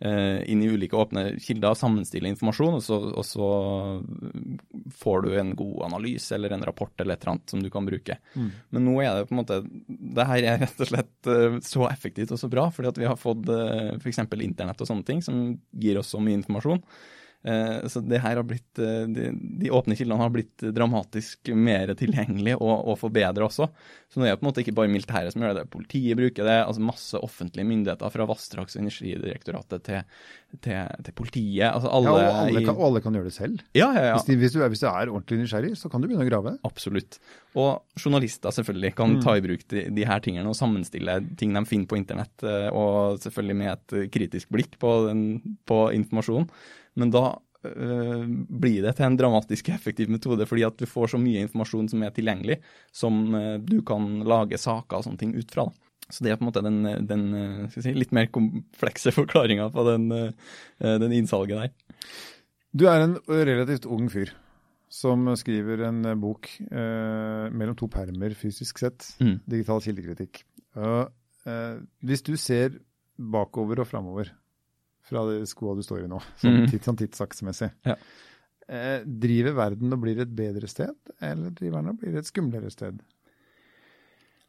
Eh, 0.00 0.50
inn 0.50 0.62
i 0.62 0.66
ulike 0.68 0.97
åpne 0.99 1.23
kilder, 1.40 1.71
og 1.71 1.78
sammenstiller 1.78 2.28
informasjon, 2.28 2.75
og 2.76 2.83
så, 2.83 2.97
og 3.14 3.25
så, 3.25 3.47
får 4.99 5.23
du 5.25 5.28
en 5.38 5.52
god 5.56 5.85
analyse 5.87 6.35
eller 6.35 6.52
en 6.52 6.64
rapport 6.66 6.92
eller 6.99 7.14
et 7.14 7.23
eller 7.23 7.37
annet 7.37 7.54
som 7.54 7.62
du 7.62 7.71
kan 7.73 7.87
bruke. 7.87 8.18
Mm. 8.35 8.50
Men 8.75 8.85
nå 8.88 8.97
er 9.00 9.14
det 9.14 9.28
på 9.30 9.37
en 9.37 9.40
måte 9.40 9.61
Det 9.64 10.26
her 10.28 10.49
er 10.50 10.61
rett 10.64 10.83
og 10.83 10.90
slett 10.90 11.30
eh, 11.30 11.59
så 11.64 11.87
effektivt 11.88 12.35
og 12.35 12.42
så 12.42 12.50
bra, 12.52 12.66
fordi 12.75 12.90
at 12.90 13.00
vi 13.00 13.09
har 13.09 13.21
fått 13.21 13.49
uh, 13.49 13.94
f.eks. 13.97 14.21
internett 14.35 14.83
og 14.83 14.90
sånne 14.90 15.06
ting 15.06 15.23
som 15.25 15.54
gir 15.71 16.02
oss 16.02 16.11
så 16.12 16.21
mye 16.21 16.40
informasjon. 16.42 16.83
Eh, 17.44 17.88
så 17.92 18.00
det 18.00 18.23
her 18.25 18.38
har 18.38 18.47
blitt, 18.49 18.78
eh, 18.80 19.04
de, 19.12 19.28
de, 19.60 19.69
åpne 19.76 19.97
kildene 19.99 20.16
har 20.23 20.30
blitt 20.32 20.64
dramatisk 20.73 21.50
mer 21.52 21.90
tilgjengelige 21.99 22.56
og, 22.56 22.86
og 22.88 22.97
forbedra 23.02 23.45
også. 23.45 23.69
Så 24.08 24.21
nå 24.21 24.25
er 24.25 24.32
det 24.32 24.40
på 24.40 24.47
en 24.47 24.49
måte 24.49 24.62
ikke 24.62 24.76
bare 24.78 24.88
militæret 24.88 25.34
som 25.34 25.45
gjør 25.45 25.58
det. 25.58 25.66
Politiet 25.73 26.16
bruker 26.16 26.49
det. 26.49 26.56
altså 26.64 26.84
Masse 26.84 27.21
offentlige 27.21 27.69
myndigheter, 27.69 28.12
fra 28.14 28.26
Vassdrags- 28.30 28.78
og 28.78 28.84
energidirektoratet 28.86 29.84
til, 29.84 30.06
til, 30.64 31.02
til, 31.04 31.16
politiet. 31.19 31.66
altså 31.69 31.90
alle, 31.92 32.14
ja, 32.14 32.30
og 32.30 32.40
alle, 32.47 32.62
kan, 32.64 32.78
og 32.78 32.86
alle 32.88 33.02
kan 33.04 33.19
gjøre 33.19 33.28
det 33.28 33.36
selv. 33.36 33.64
Ja, 33.76 33.90
ja, 33.92 34.04
ja. 34.08 34.14
Hvis, 34.16 34.28
de, 34.30 34.36
hvis, 34.40 34.54
du 34.54 34.62
er, 34.62 34.71
hvis, 34.73 34.84
du 34.84 34.86
er, 34.88 35.12
ordentlig 35.12 35.42
nysgjerrig, 35.42 35.75
så 35.76 35.90
kan 35.92 36.00
du 36.00 36.08
begynne 36.08 36.25
å 36.25 36.30
grave. 36.30 36.54
Absolutt. 36.64 37.19
Og 37.60 38.00
journalister 38.00 38.54
selvfølgelig 38.56 38.95
kan 38.97 39.19
mm. 39.19 39.25
ta 39.26 39.34
i 39.36 39.45
bruk 39.45 39.66
de, 39.75 39.84
de, 39.92 40.06
her 40.08 40.25
tingene 40.25 40.49
og 40.49 40.56
sammenstille 40.56 41.19
ting 41.36 41.52
de 41.52 41.64
finner 41.69 41.90
på 41.90 42.00
internett, 42.00 42.47
eh, 42.47 42.71
og 42.73 43.21
selvfølgelig 43.21 43.58
med 43.60 43.75
et 43.75 44.14
kritisk 44.16 44.49
blikk 44.54 44.80
på, 44.80 44.95
den, 45.10 45.26
på 45.69 45.84
informasjon. 46.00 46.49
Men 47.00 47.13
da 47.15 47.25
øh, 47.69 48.26
blir 48.49 48.85
det 48.85 48.97
til 48.99 49.09
en 49.09 49.19
dramatisk 49.19 49.71
effektiv 49.75 50.13
metode, 50.13 50.47
fordi 50.50 50.67
at 50.67 50.78
du 50.80 50.87
får 50.91 51.15
så 51.15 51.21
mye 51.21 51.47
informasjon 51.47 51.91
som 51.93 52.04
er 52.07 52.15
tilgjengelig, 52.15 52.61
som 52.95 53.26
øh, 53.35 53.57
du 53.65 53.80
kan 53.87 54.23
lage 54.28 54.61
saker 54.61 55.00
og 55.00 55.09
sånne 55.09 55.23
ting 55.23 55.35
ut 55.39 55.57
fra. 55.57 55.67
Så 56.13 56.25
det 56.25 56.35
er 56.35 56.39
på 56.39 56.45
en 56.45 56.50
måte 56.50 56.63
den, 56.65 56.83
den 57.09 57.26
si, 57.73 57.95
litt 57.97 58.13
mer 58.13 58.28
komplekse 58.33 59.15
forklaringa 59.19 59.71
på 59.73 59.89
den, 59.89 60.09
den, 60.78 61.15
innsalget 61.17 61.63
der. 61.63 62.09
Du 62.76 62.89
er 62.91 63.07
en 63.07 63.21
relativt 63.25 63.87
ung 63.89 64.11
fyr 64.13 64.35
som 64.95 65.26
skriver 65.39 65.83
en 65.89 66.07
bok 66.23 66.49
eh, 66.63 67.50
mellom 67.50 67.76
to 67.78 67.89
permer 67.91 68.35
fysisk 68.39 68.78
sett, 68.83 69.07
mm. 69.19 69.37
digital 69.50 69.83
kildekritikk. 69.83 70.45
Og, 70.78 71.11
eh, 71.49 71.76
hvis 72.07 72.23
du 72.26 72.35
ser 72.41 72.76
bakover 73.19 73.83
og 73.83 73.91
framover, 73.91 74.30
fra 75.04 75.25
de 75.28 75.43
skoa 75.49 75.75
du 75.76 75.82
står 75.84 76.04
i 76.04 76.10
nå, 76.10 76.21
sånn, 76.40 76.62
mm. 76.64 76.78
sånn 76.84 77.00
tidsaksemessig. 77.00 77.71
Ja. 77.86 77.99
Eh, 78.64 79.02
driver 79.04 79.58
verden 79.58 79.93
og 79.93 80.00
blir 80.06 80.23
et 80.23 80.32
bedre 80.32 80.71
sted, 80.71 80.95
eller 81.21 81.52
driver 81.52 81.82
den 81.82 81.93
og 81.93 82.00
blir 82.00 82.17
et 82.21 82.30
skumlere 82.30 82.73
sted? 82.73 83.02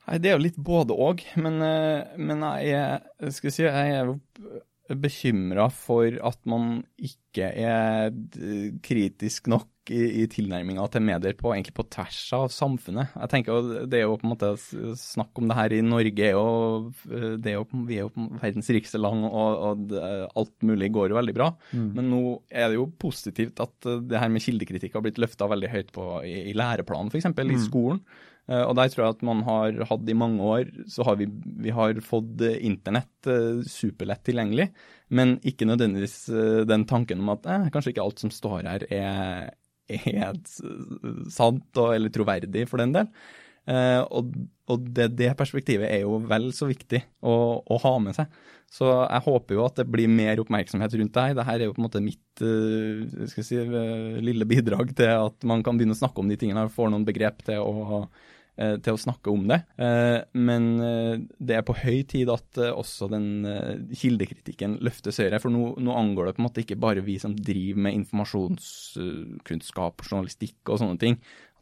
Nei, 0.05 0.19
Det 0.21 0.31
er 0.31 0.37
jo 0.37 0.45
litt 0.45 0.61
både 0.61 0.95
òg, 0.95 1.25
men, 1.41 1.59
eh, 1.65 2.15
men 2.17 2.45
jeg, 2.63 3.33
skal 3.35 3.51
si, 3.51 3.65
jeg 3.65 3.99
er 3.99 4.95
bekymra 4.95 5.67
for 5.73 6.15
at 6.23 6.39
man 6.47 6.83
ikke 7.01 7.49
er 7.49 8.13
kritisk 8.85 9.49
nok 9.51 9.67
i, 9.93 10.23
i 10.23 10.25
tilnærminga 10.31 10.85
til 10.91 11.03
medier 11.05 11.35
på, 11.37 11.51
egentlig 11.53 11.75
på 11.77 11.85
tvers 11.93 12.19
av 12.37 12.45
samfunnet. 12.53 13.15
Jeg 13.15 13.31
tenker 13.31 13.71
Det 13.85 13.99
er 13.99 14.05
jo 14.05 14.17
på 14.19 14.27
en 14.27 14.33
måte 14.33 14.51
snakk 14.99 15.41
om 15.41 15.49
det 15.49 15.57
her 15.59 15.75
i 15.75 15.81
Norge, 15.85 16.29
og 16.39 16.91
det 17.05 17.51
er 17.51 17.57
jo, 17.57 17.65
vi 17.87 17.99
er 17.99 18.05
jo 18.05 18.13
på 18.15 18.27
verdens 18.41 18.71
rikeste 18.73 19.01
land, 19.01 19.25
og, 19.29 19.65
og 19.69 19.87
det, 19.91 20.03
alt 20.41 20.55
mulig 20.67 20.91
går 20.95 21.11
jo 21.13 21.19
veldig 21.19 21.35
bra. 21.37 21.49
Mm. 21.71 21.89
Men 21.97 22.13
nå 22.13 22.21
er 22.49 22.71
det 22.71 22.79
jo 22.79 22.87
positivt 23.01 23.61
at 23.63 23.91
det 24.09 24.21
her 24.21 24.31
med 24.31 24.45
kildekritikk 24.45 24.97
har 24.97 25.05
blitt 25.05 25.21
løfta 25.21 25.49
veldig 25.51 25.73
høyt 25.73 25.91
på 25.95 26.07
i, 26.27 26.37
i 26.51 26.55
læreplanen, 26.57 27.11
f.eks. 27.13 27.29
Mm. 27.35 27.53
i 27.53 27.61
skolen. 27.63 28.01
Uh, 28.45 28.61
og 28.67 28.75
der 28.77 28.91
tror 28.93 29.07
jeg 29.07 29.15
at 29.15 29.23
man 29.25 29.41
har 29.47 29.79
hatt 29.89 30.09
i 30.09 30.17
mange 30.17 30.45
år, 30.45 30.69
så 30.91 31.05
har 31.07 31.17
vi, 31.17 31.25
vi 31.65 31.73
har 31.73 31.97
fått 32.05 32.43
internett 32.59 33.29
superlett 33.69 34.21
tilgjengelig, 34.27 34.69
men 35.17 35.37
ikke 35.45 35.65
nødvendigvis 35.65 36.17
den 36.69 36.85
tanken 36.89 37.21
om 37.23 37.31
at 37.33 37.47
eh, 37.49 37.67
kanskje 37.73 37.93
ikke 37.93 38.05
alt 38.05 38.21
som 38.21 38.31
står 38.33 38.67
her 38.69 38.85
er, 38.93 39.49
er 39.89 40.37
sant 41.31 41.81
og, 41.81 41.89
eller 41.93 42.13
troverdig 42.13 42.65
for 42.69 42.81
den 42.81 42.95
del. 42.95 43.09
Eh, 43.65 44.01
og, 44.13 44.29
og 44.69 44.83
det, 44.93 45.07
det, 45.17 45.31
perspektivet 45.37 45.89
er 45.89 46.03
jo 46.03 46.19
vel 46.29 46.51
så 46.53 46.67
viktig 46.69 47.01
å, 47.25 47.33
å, 47.65 47.79
ha 47.81 47.93
med 48.01 48.17
seg. 48.17 48.29
Så 48.71 48.89
jeg 48.89 49.25
håper 49.25 49.57
jo 49.57 49.63
at 49.65 49.79
det 49.79 49.87
blir 49.89 50.11
mer 50.11 50.41
oppmerksomhet 50.41 50.93
rundt 50.99 51.15
det 51.15 51.23
her. 51.23 51.35
Dette 51.37 51.55
er 51.55 51.65
jo 51.65 51.73
på 51.73 51.81
en 51.81 51.87
måte 51.87 52.03
mitt 52.03 52.43
uh, 52.43 53.25
si, 53.31 53.57
uh, 53.57 54.17
lille 54.21 54.47
bidrag 54.49 54.93
til 54.97 55.13
at 55.13 55.47
man 55.47 55.63
kan 55.65 55.77
begynne 55.77 55.95
å 55.95 56.01
snakke 56.01 56.21
om 56.21 56.29
de 56.29 56.37
tingene 56.41 56.65
og 56.67 56.73
får 56.75 56.91
noen 56.91 57.05
begrep 57.07 57.45
til 57.47 57.61
å, 57.61 58.01
til 58.55 58.95
å 58.95 58.99
snakke 59.01 59.29
om 59.31 59.47
det. 59.49 59.59
Men 60.31 60.63
det 61.43 61.55
er 61.57 61.63
på 61.67 61.75
høy 61.75 62.03
tid 62.07 62.29
at 62.31 62.57
også 62.69 63.07
den 63.11 63.27
kildekritikken 63.91 64.77
løftes 64.85 65.19
høyere. 65.19 65.41
For 65.43 65.51
nå, 65.51 65.75
nå, 65.83 65.91
angår 65.91 66.23
det 66.29 66.35
på 66.37 66.41
en 66.43 66.47
måte 66.47 66.61
ikke 66.63 66.79
bare 66.79 67.03
vi 67.03 67.15
som 67.19 67.35
driver 67.35 67.81
med 67.87 67.97
informasjonskunnskap, 67.99 69.95
journalistikk 70.07 70.59
og 70.71 70.79
sånne 70.81 70.99
ting 71.01 71.15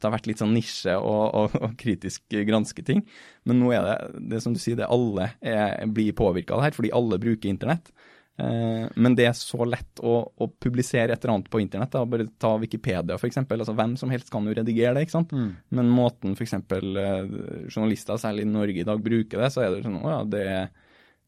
det 0.03 0.09
har 0.09 0.17
vært 0.17 0.27
litt 0.27 0.41
sånn 0.43 0.51
nisje 0.55 0.95
og, 0.99 1.23
og, 1.31 1.53
og 1.63 1.75
kritisk 1.79 2.35
granske 2.49 2.83
ting. 2.85 3.05
Men 3.47 3.61
nå 3.61 3.71
er 3.75 3.87
det, 3.87 4.23
det 4.33 4.41
som 4.43 4.55
du 4.55 4.59
sier, 4.59 4.75
det 4.79 4.89
alle 4.91 5.31
er, 5.39 5.79
blir 5.87 6.15
påvirka 6.17 6.55
av 6.55 6.59
det 6.59 6.67
her, 6.67 6.75
fordi 6.75 6.91
alle 6.97 7.21
bruker 7.23 7.51
internett. 7.51 7.93
Eh, 8.41 8.85
men 8.95 9.15
det 9.17 9.27
er 9.29 9.35
så 9.37 9.65
lett 9.69 10.01
å, 10.01 10.15
å, 10.25 10.47
publisere 10.61 11.13
et 11.13 11.21
eller 11.21 11.35
annet 11.35 11.51
på 11.53 11.61
internett. 11.61 11.93
Da. 11.93 12.05
Bare 12.09 12.27
ta 12.41 12.55
Wikipedia, 12.61 13.17
f.eks. 13.19 13.43
Altså, 13.43 13.75
hvem 13.77 13.97
som 13.99 14.13
helst 14.13 14.31
kan 14.33 14.47
jo 14.47 14.55
redigere 14.57 14.95
det. 14.97 15.05
ikke 15.05 15.17
sant? 15.19 15.35
Mm. 15.35 15.51
Men 15.77 15.91
måten 15.93 16.37
f.eks. 16.37 16.55
Eh, 16.57 17.35
journalister, 17.69 18.17
særlig 18.21 18.47
i 18.47 18.53
Norge 18.53 18.81
i 18.81 18.87
dag, 18.87 19.03
bruker 19.03 19.45
det, 19.45 19.51
så 19.53 19.65
er 19.65 19.75
det 19.75 19.85
sånn 19.85 20.01
å 20.01 20.17
ja, 20.17 20.23
det 20.29 20.47
er 20.53 20.73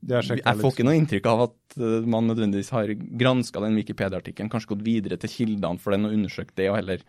jeg 0.05 0.59
får 0.59 0.73
ikke 0.73 0.85
noe 0.85 0.97
inntrykk 0.99 1.27
av 1.31 1.39
at 1.47 1.77
uh, 1.81 2.03
man 2.05 2.27
nødvendigvis 2.29 2.69
har 2.75 2.91
granska 2.93 3.61
den 3.63 3.77
Wikipedia-artikkelen, 3.79 4.51
kanskje 4.53 4.75
gått 4.75 4.83
videre 4.85 5.17
til 5.17 5.31
kildene 5.31 5.81
for 5.81 5.95
den 5.95 6.05
og 6.05 6.13
undersøkt 6.13 6.53
det, 6.59 6.67
og 6.69 6.77
heller 6.77 7.01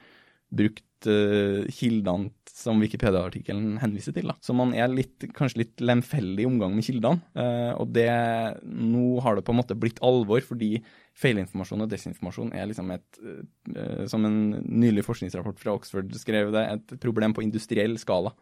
brukt 0.54 1.08
uh, 1.10 1.66
kildene 1.72 2.30
som 2.56 2.78
Wikipedia-artikkelen 2.80 3.76
henviser 3.82 4.14
til. 4.16 4.30
Da. 4.30 4.36
Så 4.40 4.54
man 4.56 4.72
er 4.76 4.88
litt, 4.88 5.26
kanskje 5.36 5.60
litt 5.60 5.82
lemfeldig 5.84 6.46
i 6.46 6.48
omgang 6.48 6.72
med 6.76 6.86
kildene. 6.86 7.20
Uh, 7.36 7.74
og 7.76 7.90
det, 7.92 8.08
nå 8.64 9.18
har 9.24 9.36
det 9.36 9.44
på 9.46 9.52
en 9.52 9.60
måte 9.60 9.76
blitt 9.78 10.00
alvor, 10.06 10.40
fordi 10.46 10.78
feilinformasjon 11.16 11.84
og 11.84 11.90
desinformasjon 11.92 12.54
er 12.56 12.70
liksom 12.70 12.94
et, 12.96 13.20
uh, 13.20 14.06
som 14.08 14.24
en 14.28 14.40
nylig 14.64 15.04
forskningsrapport 15.06 15.60
fra 15.60 15.76
Oxford 15.76 16.16
skrev 16.16 16.54
det, 16.56 16.64
et 16.78 16.96
problem 17.02 17.36
på 17.36 17.44
industriell 17.44 17.98
skala. 18.00 18.32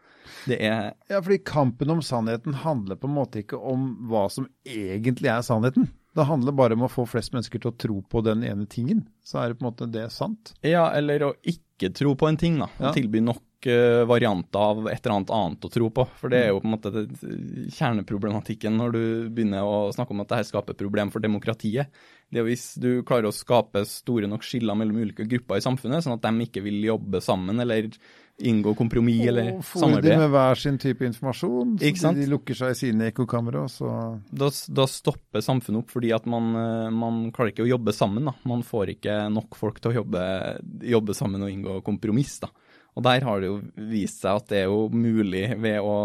Det 0.47 0.61
er 0.63 0.95
Ja, 1.11 1.19
fordi 1.19 1.43
kampen 1.45 1.91
om 1.93 2.05
sannheten 2.05 2.63
handler 2.63 3.01
på 3.01 3.11
en 3.11 3.19
måte 3.19 3.43
ikke 3.43 3.59
om 3.59 3.91
hva 4.11 4.29
som 4.33 4.49
egentlig 4.63 5.33
er 5.33 5.43
sannheten. 5.45 5.91
Det 6.15 6.29
handler 6.29 6.55
bare 6.55 6.77
om 6.79 6.87
å 6.87 6.93
få 6.93 7.07
flest 7.11 7.35
mennesker 7.35 7.63
til 7.63 7.73
å 7.73 7.79
tro 7.79 7.97
på 8.07 8.23
den 8.23 8.45
ene 8.47 8.69
tingen. 8.71 9.03
Så 9.25 9.41
er 9.41 9.51
det 9.51 9.59
på 9.59 9.65
en 9.65 9.71
måte 9.73 9.91
det 9.91 10.07
sant. 10.15 10.55
Ja, 10.63 10.87
eller 10.95 11.27
å 11.27 11.33
ikke 11.43 11.91
tro 11.95 12.15
på 12.19 12.29
en 12.31 12.39
ting, 12.39 12.61
da. 12.63 12.69
Ja. 12.79 12.93
Tilby 12.95 13.19
nok 13.25 13.67
uh, 13.67 14.05
varianter 14.07 14.63
av 14.63 14.87
et 14.93 15.01
eller 15.01 15.17
annet 15.17 15.33
annet 15.35 15.67
å 15.67 15.73
tro 15.75 15.91
på. 15.97 16.07
For 16.21 16.31
det 16.31 16.45
er 16.45 16.53
jo 16.53 16.61
på 16.63 16.71
en 16.71 16.75
måte 16.77 16.93
det, 16.95 17.05
kjerneproblematikken 17.75 18.79
når 18.79 18.95
du 18.95 19.05
begynner 19.35 19.67
å 19.67 19.91
snakke 19.97 20.15
om 20.15 20.23
at 20.23 20.31
dette 20.37 20.53
skaper 20.53 20.79
problem 20.79 21.11
for 21.15 21.25
demokratiet. 21.25 21.91
Det 22.31 22.43
er 22.43 22.47
Hvis 22.47 22.69
du 22.79 23.03
klarer 23.07 23.31
å 23.31 23.35
skape 23.35 23.83
store 23.89 24.31
nok 24.31 24.47
skiller 24.47 24.79
mellom 24.79 25.03
ulike 25.03 25.27
grupper 25.31 25.59
i 25.59 25.67
samfunnet, 25.67 26.07
sånn 26.07 26.15
at 26.15 26.25
de 26.25 26.47
ikke 26.47 26.63
vil 26.63 26.79
jobbe 26.93 27.23
sammen 27.25 27.59
eller 27.63 27.91
inngå 28.39 28.75
kompromiss 28.75 29.27
eller 29.29 29.63
samarbeid. 29.63 29.99
Og 29.99 30.03
de 30.03 30.17
med 30.19 30.33
hver 30.35 30.59
sin 30.59 30.79
type 30.83 31.07
informasjon, 31.07 31.77
så 31.79 32.13
de 32.17 32.27
lukker 32.31 32.59
seg 32.59 32.75
i 32.75 32.79
sine 32.79 33.11
ekkokamre. 33.13 33.63
Da, 34.35 34.51
da, 34.51 34.87
stopper 34.91 35.45
samfunnet 35.45 35.85
opp 35.85 35.95
fordi 35.95 36.11
at 36.17 36.27
man, 36.31 36.51
eh, 36.59 36.91
man, 36.95 37.21
klarer 37.35 37.55
ikke 37.55 37.67
å 37.67 37.71
jobbe 37.71 37.95
sammen. 37.95 38.27
Da. 38.31 38.35
Man 38.51 38.67
får 38.67 38.97
ikke 38.97 39.19
nok 39.35 39.59
folk 39.59 39.79
til 39.81 39.93
å 39.93 39.99
jobbe, 40.01 40.25
jobbe 40.95 41.17
sammen 41.17 41.47
og 41.47 41.55
inngå 41.55 41.79
kompromiss. 41.87 42.41
da. 42.43 42.51
Og 42.95 43.03
der 43.03 43.25
har 43.27 43.41
det 43.43 43.49
jo 43.51 43.57
vist 43.91 44.21
seg 44.23 44.39
at 44.39 44.51
det 44.51 44.61
er 44.63 44.69
jo 44.71 44.85
mulig 44.91 45.49
ved 45.59 45.81
å 45.83 45.97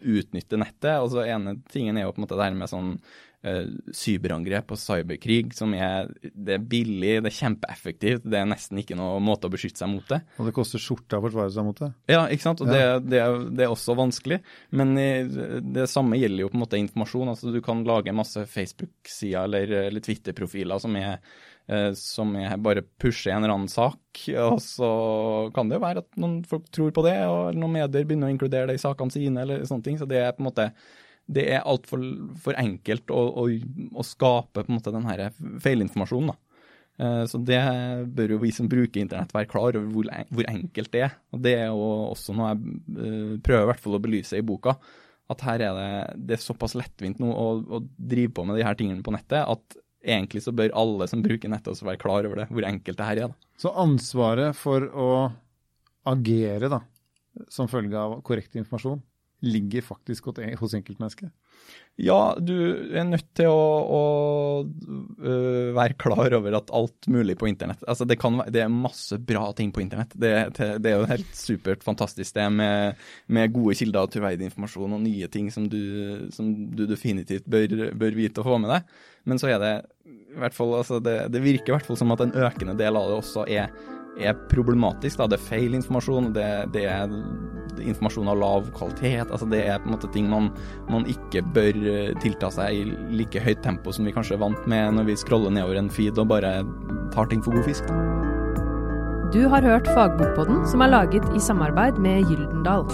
utnytte 0.00 0.60
nettet. 0.60 0.94
Og 1.00 1.12
så 1.12 1.26
ene 1.26 1.58
tingen 1.72 1.98
er 1.98 2.06
jo 2.06 2.14
på 2.14 2.22
en 2.22 2.28
måte 2.28 2.38
det 2.38 2.48
her 2.48 2.56
med 2.56 2.72
sånn 2.72 2.94
cyberangrep 3.40 4.74
og 4.74 4.80
cyberkrig, 4.80 5.54
som 5.56 5.72
er, 5.72 6.10
det 6.20 6.58
er 6.58 6.64
billig, 6.72 7.14
det 7.24 7.30
er 7.30 7.36
kjempeeffektivt. 7.38 8.26
Det 8.28 8.40
er 8.40 8.48
nesten 8.50 8.82
ikke 8.82 8.98
noe 8.98 9.20
måte 9.24 9.48
å 9.48 9.54
beskytte 9.54 9.80
seg 9.80 9.92
mot 9.92 10.08
det. 10.12 10.20
Og 10.36 10.50
det 10.50 10.54
koster 10.56 10.82
skjorta 10.82 11.20
å 11.20 11.24
forsvare 11.24 11.54
seg 11.54 11.68
mot 11.68 11.80
det? 11.80 11.92
Ja, 12.12 12.26
ikke 12.28 12.48
sant. 12.48 12.64
Og 12.64 12.68
ja. 12.68 12.98
det, 12.98 13.12
det, 13.14 13.22
det, 13.56 13.64
er 13.64 13.72
også 13.72 13.96
vanskelig. 13.98 14.42
Men 14.76 14.92
det 14.96 15.88
samme 15.88 16.20
gjelder 16.20 16.44
jo 16.44 16.50
på 16.52 16.60
en 16.60 16.64
måte 16.66 16.82
informasjon. 16.82 17.32
Altså 17.32 17.54
du 17.54 17.62
kan 17.64 17.80
lage 17.88 18.16
masse 18.16 18.44
Facebook-sider 18.50 19.48
eller, 19.48 19.78
eller 19.86 20.04
Twitter-profiler 20.04 20.82
som 20.82 21.00
er 21.00 21.16
Eh, 21.70 21.92
som 21.94 22.32
jeg 22.34 22.58
bare 22.64 22.82
pusher 22.98 23.30
en 23.30 23.44
eller 23.44 23.54
annen 23.54 23.70
sak. 23.70 24.24
Og 24.42 24.58
så 24.64 24.90
kan 25.54 25.70
det 25.70 25.78
jo 25.78 25.84
være 25.84 26.02
at 26.02 26.18
noen 26.18 26.40
folk 26.48 26.66
tror 26.74 26.90
på 26.94 27.04
det, 27.06 27.14
og 27.30 27.54
noen 27.54 27.76
medier 27.76 28.06
begynner 28.08 28.30
å 28.30 28.34
inkludere 28.34 28.72
det 28.72 28.80
i 28.80 28.82
sakene 28.82 29.14
sine. 29.14 29.44
eller 29.44 29.62
sånne 29.68 29.86
ting, 29.86 29.98
Så 29.98 30.08
det 30.08 30.18
er 30.18 30.32
på 30.32 30.42
en 30.42 30.50
måte 30.50 30.72
det 31.30 31.46
er 31.54 31.66
altfor 31.68 32.02
for 32.42 32.58
enkelt 32.58 33.10
å, 33.14 33.24
å, 33.42 33.48
å, 33.94 34.06
skape 34.06 34.64
på 34.64 34.70
en 34.70 34.78
måte 34.78 34.92
den 34.94 35.06
feilinformasjonen. 35.62 36.32
da. 36.32 36.38
Eh, 37.00 37.24
så 37.30 37.40
det 37.40 37.60
bør 38.16 38.34
jo 38.34 38.40
vi 38.42 38.50
som 38.54 38.68
bruker 38.70 39.02
internett 39.02 39.34
være 39.34 39.48
klar 39.50 39.78
over 39.78 39.86
hvor, 39.94 40.08
hvor 40.30 40.48
enkelt 40.50 40.92
det 40.94 41.04
er. 41.06 41.14
Og 41.34 41.44
det 41.44 41.54
er 41.62 41.68
jo 41.70 41.84
også 42.10 42.34
noe 42.36 42.50
jeg 42.52 42.80
eh, 42.96 43.36
prøver 43.46 43.66
i 43.66 43.70
hvert 43.72 43.84
fall 43.84 43.98
å 43.98 44.02
belyse 44.02 44.40
i 44.40 44.46
boka. 44.46 44.76
At 45.30 45.44
her 45.46 45.62
er 45.62 45.76
det, 45.78 45.92
det 46.26 46.36
er 46.36 46.42
såpass 46.42 46.74
lettvint 46.78 47.20
nå 47.22 47.30
å, 47.30 47.46
å 47.62 47.82
drive 47.94 48.34
på 48.34 48.44
med 48.48 48.58
de 48.58 48.66
her 48.66 48.78
tingene 48.78 49.04
på 49.06 49.14
nettet 49.14 49.46
at 49.46 49.78
egentlig 50.00 50.42
så 50.42 50.52
bør 50.56 50.72
alle 50.80 51.06
som 51.10 51.22
bruker 51.22 51.52
nettet 51.52 51.74
også 51.74 51.86
være 51.86 52.00
klar 52.00 52.26
over 52.26 52.42
det, 52.42 52.48
hvor 52.50 52.66
enkelt 52.66 52.98
det 52.98 53.06
her 53.06 53.20
er. 53.20 53.32
Da. 53.32 53.54
Så 53.60 53.72
ansvaret 53.78 54.56
for 54.56 54.86
å 54.88 55.10
agere 56.08 56.70
da, 56.72 56.80
som 57.52 57.68
følge 57.70 58.00
av 58.00 58.16
korrekt 58.26 58.56
informasjon, 58.58 59.02
ligger 59.40 59.82
faktisk 59.82 60.30
hos 60.60 60.74
enkeltmennesket? 60.74 61.30
Ja, 62.00 62.34
du 62.40 62.54
er 62.96 63.04
nødt 63.04 63.26
til 63.36 63.50
å, 63.50 63.64
å 63.84 64.02
være 65.76 65.96
klar 66.00 66.32
over 66.38 66.56
at 66.56 66.72
alt 66.74 67.08
mulig 67.12 67.36
på 67.38 67.50
internett 67.50 67.82
altså 67.84 68.06
det, 68.08 68.16
kan, 68.20 68.38
det 68.48 68.62
er 68.64 68.72
masse 68.72 69.18
bra 69.20 69.50
ting 69.56 69.72
på 69.74 69.82
internett. 69.84 70.14
Det, 70.16 70.32
det 70.80 70.92
er 70.92 71.02
jo 71.02 71.10
helt 71.10 71.36
supert 71.36 71.84
fantastisk 71.84 72.34
det 72.38 72.46
med, 72.54 72.98
med 73.28 73.52
gode 73.54 73.76
kilder 73.78 74.08
og 74.08 74.14
troverdig 74.14 74.48
informasjon 74.48 74.96
og 74.96 75.04
nye 75.04 75.28
ting 75.32 75.50
som 75.52 75.68
du, 75.70 75.80
som 76.34 76.50
du 76.76 76.86
definitivt 76.88 77.48
bør, 77.50 77.90
bør, 77.92 78.16
vite 78.16 78.42
å 78.42 78.48
få 78.48 78.58
med 78.62 78.72
deg. 78.72 78.98
Men 79.28 79.40
så 79.42 79.52
er 79.52 79.60
det 79.62 79.74
i 80.10 80.40
hvert 80.40 80.56
fall, 80.56 80.74
altså 80.80 81.00
det, 81.04 81.16
det 81.34 81.44
virker 81.44 81.72
i 81.72 81.76
hvert 81.76 81.88
fall 81.88 81.98
som 82.00 82.14
at 82.14 82.24
en 82.24 82.36
økende 82.46 82.76
del 82.78 82.96
av 82.96 83.10
det 83.10 83.18
også 83.20 83.44
er 83.50 83.72
er 84.18 84.36
problematisk. 84.50 85.18
Da. 85.20 85.28
Det 85.30 85.38
er 85.38 85.46
feil 85.46 85.76
informasjon, 85.78 86.32
det, 86.36 86.48
det, 86.74 86.84
er 86.90 87.12
informasjon 87.80 88.30
av 88.30 88.40
lav 88.40 88.70
kvalitet. 88.76 89.30
Altså, 89.30 89.48
det 89.50 89.62
er 89.66 89.80
på 89.80 89.90
en 89.90 89.96
måte 89.96 90.10
ting 90.14 90.30
man, 90.30 90.50
man, 90.90 91.06
ikke 91.10 91.44
bør 91.54 91.80
eh, 91.92 92.12
tilta 92.22 92.50
seg 92.54 92.80
i 92.80 92.84
like 93.22 93.42
høyt 93.44 93.62
tempo 93.64 93.94
som 93.94 94.08
vi 94.08 94.14
kanskje 94.16 94.36
er 94.38 94.44
vant 94.44 94.70
med 94.70 94.98
når 94.98 95.10
vi 95.10 95.18
scroller 95.20 95.54
nedover 95.54 95.80
en 95.80 95.92
feed 95.92 96.18
og 96.20 96.30
bare 96.32 96.60
tar 97.14 97.30
ting 97.30 97.44
for 97.44 97.56
god 97.56 97.68
fisk. 97.70 97.90
Du 99.30 99.44
har 99.46 99.62
hørt 99.62 99.86
Fagbokpodden, 99.94 100.64
som 100.66 100.82
er 100.82 100.90
laget 100.90 101.26
i 101.36 101.42
samarbeid 101.42 102.00
med 102.02 102.26
Gyldendal. 102.26 102.88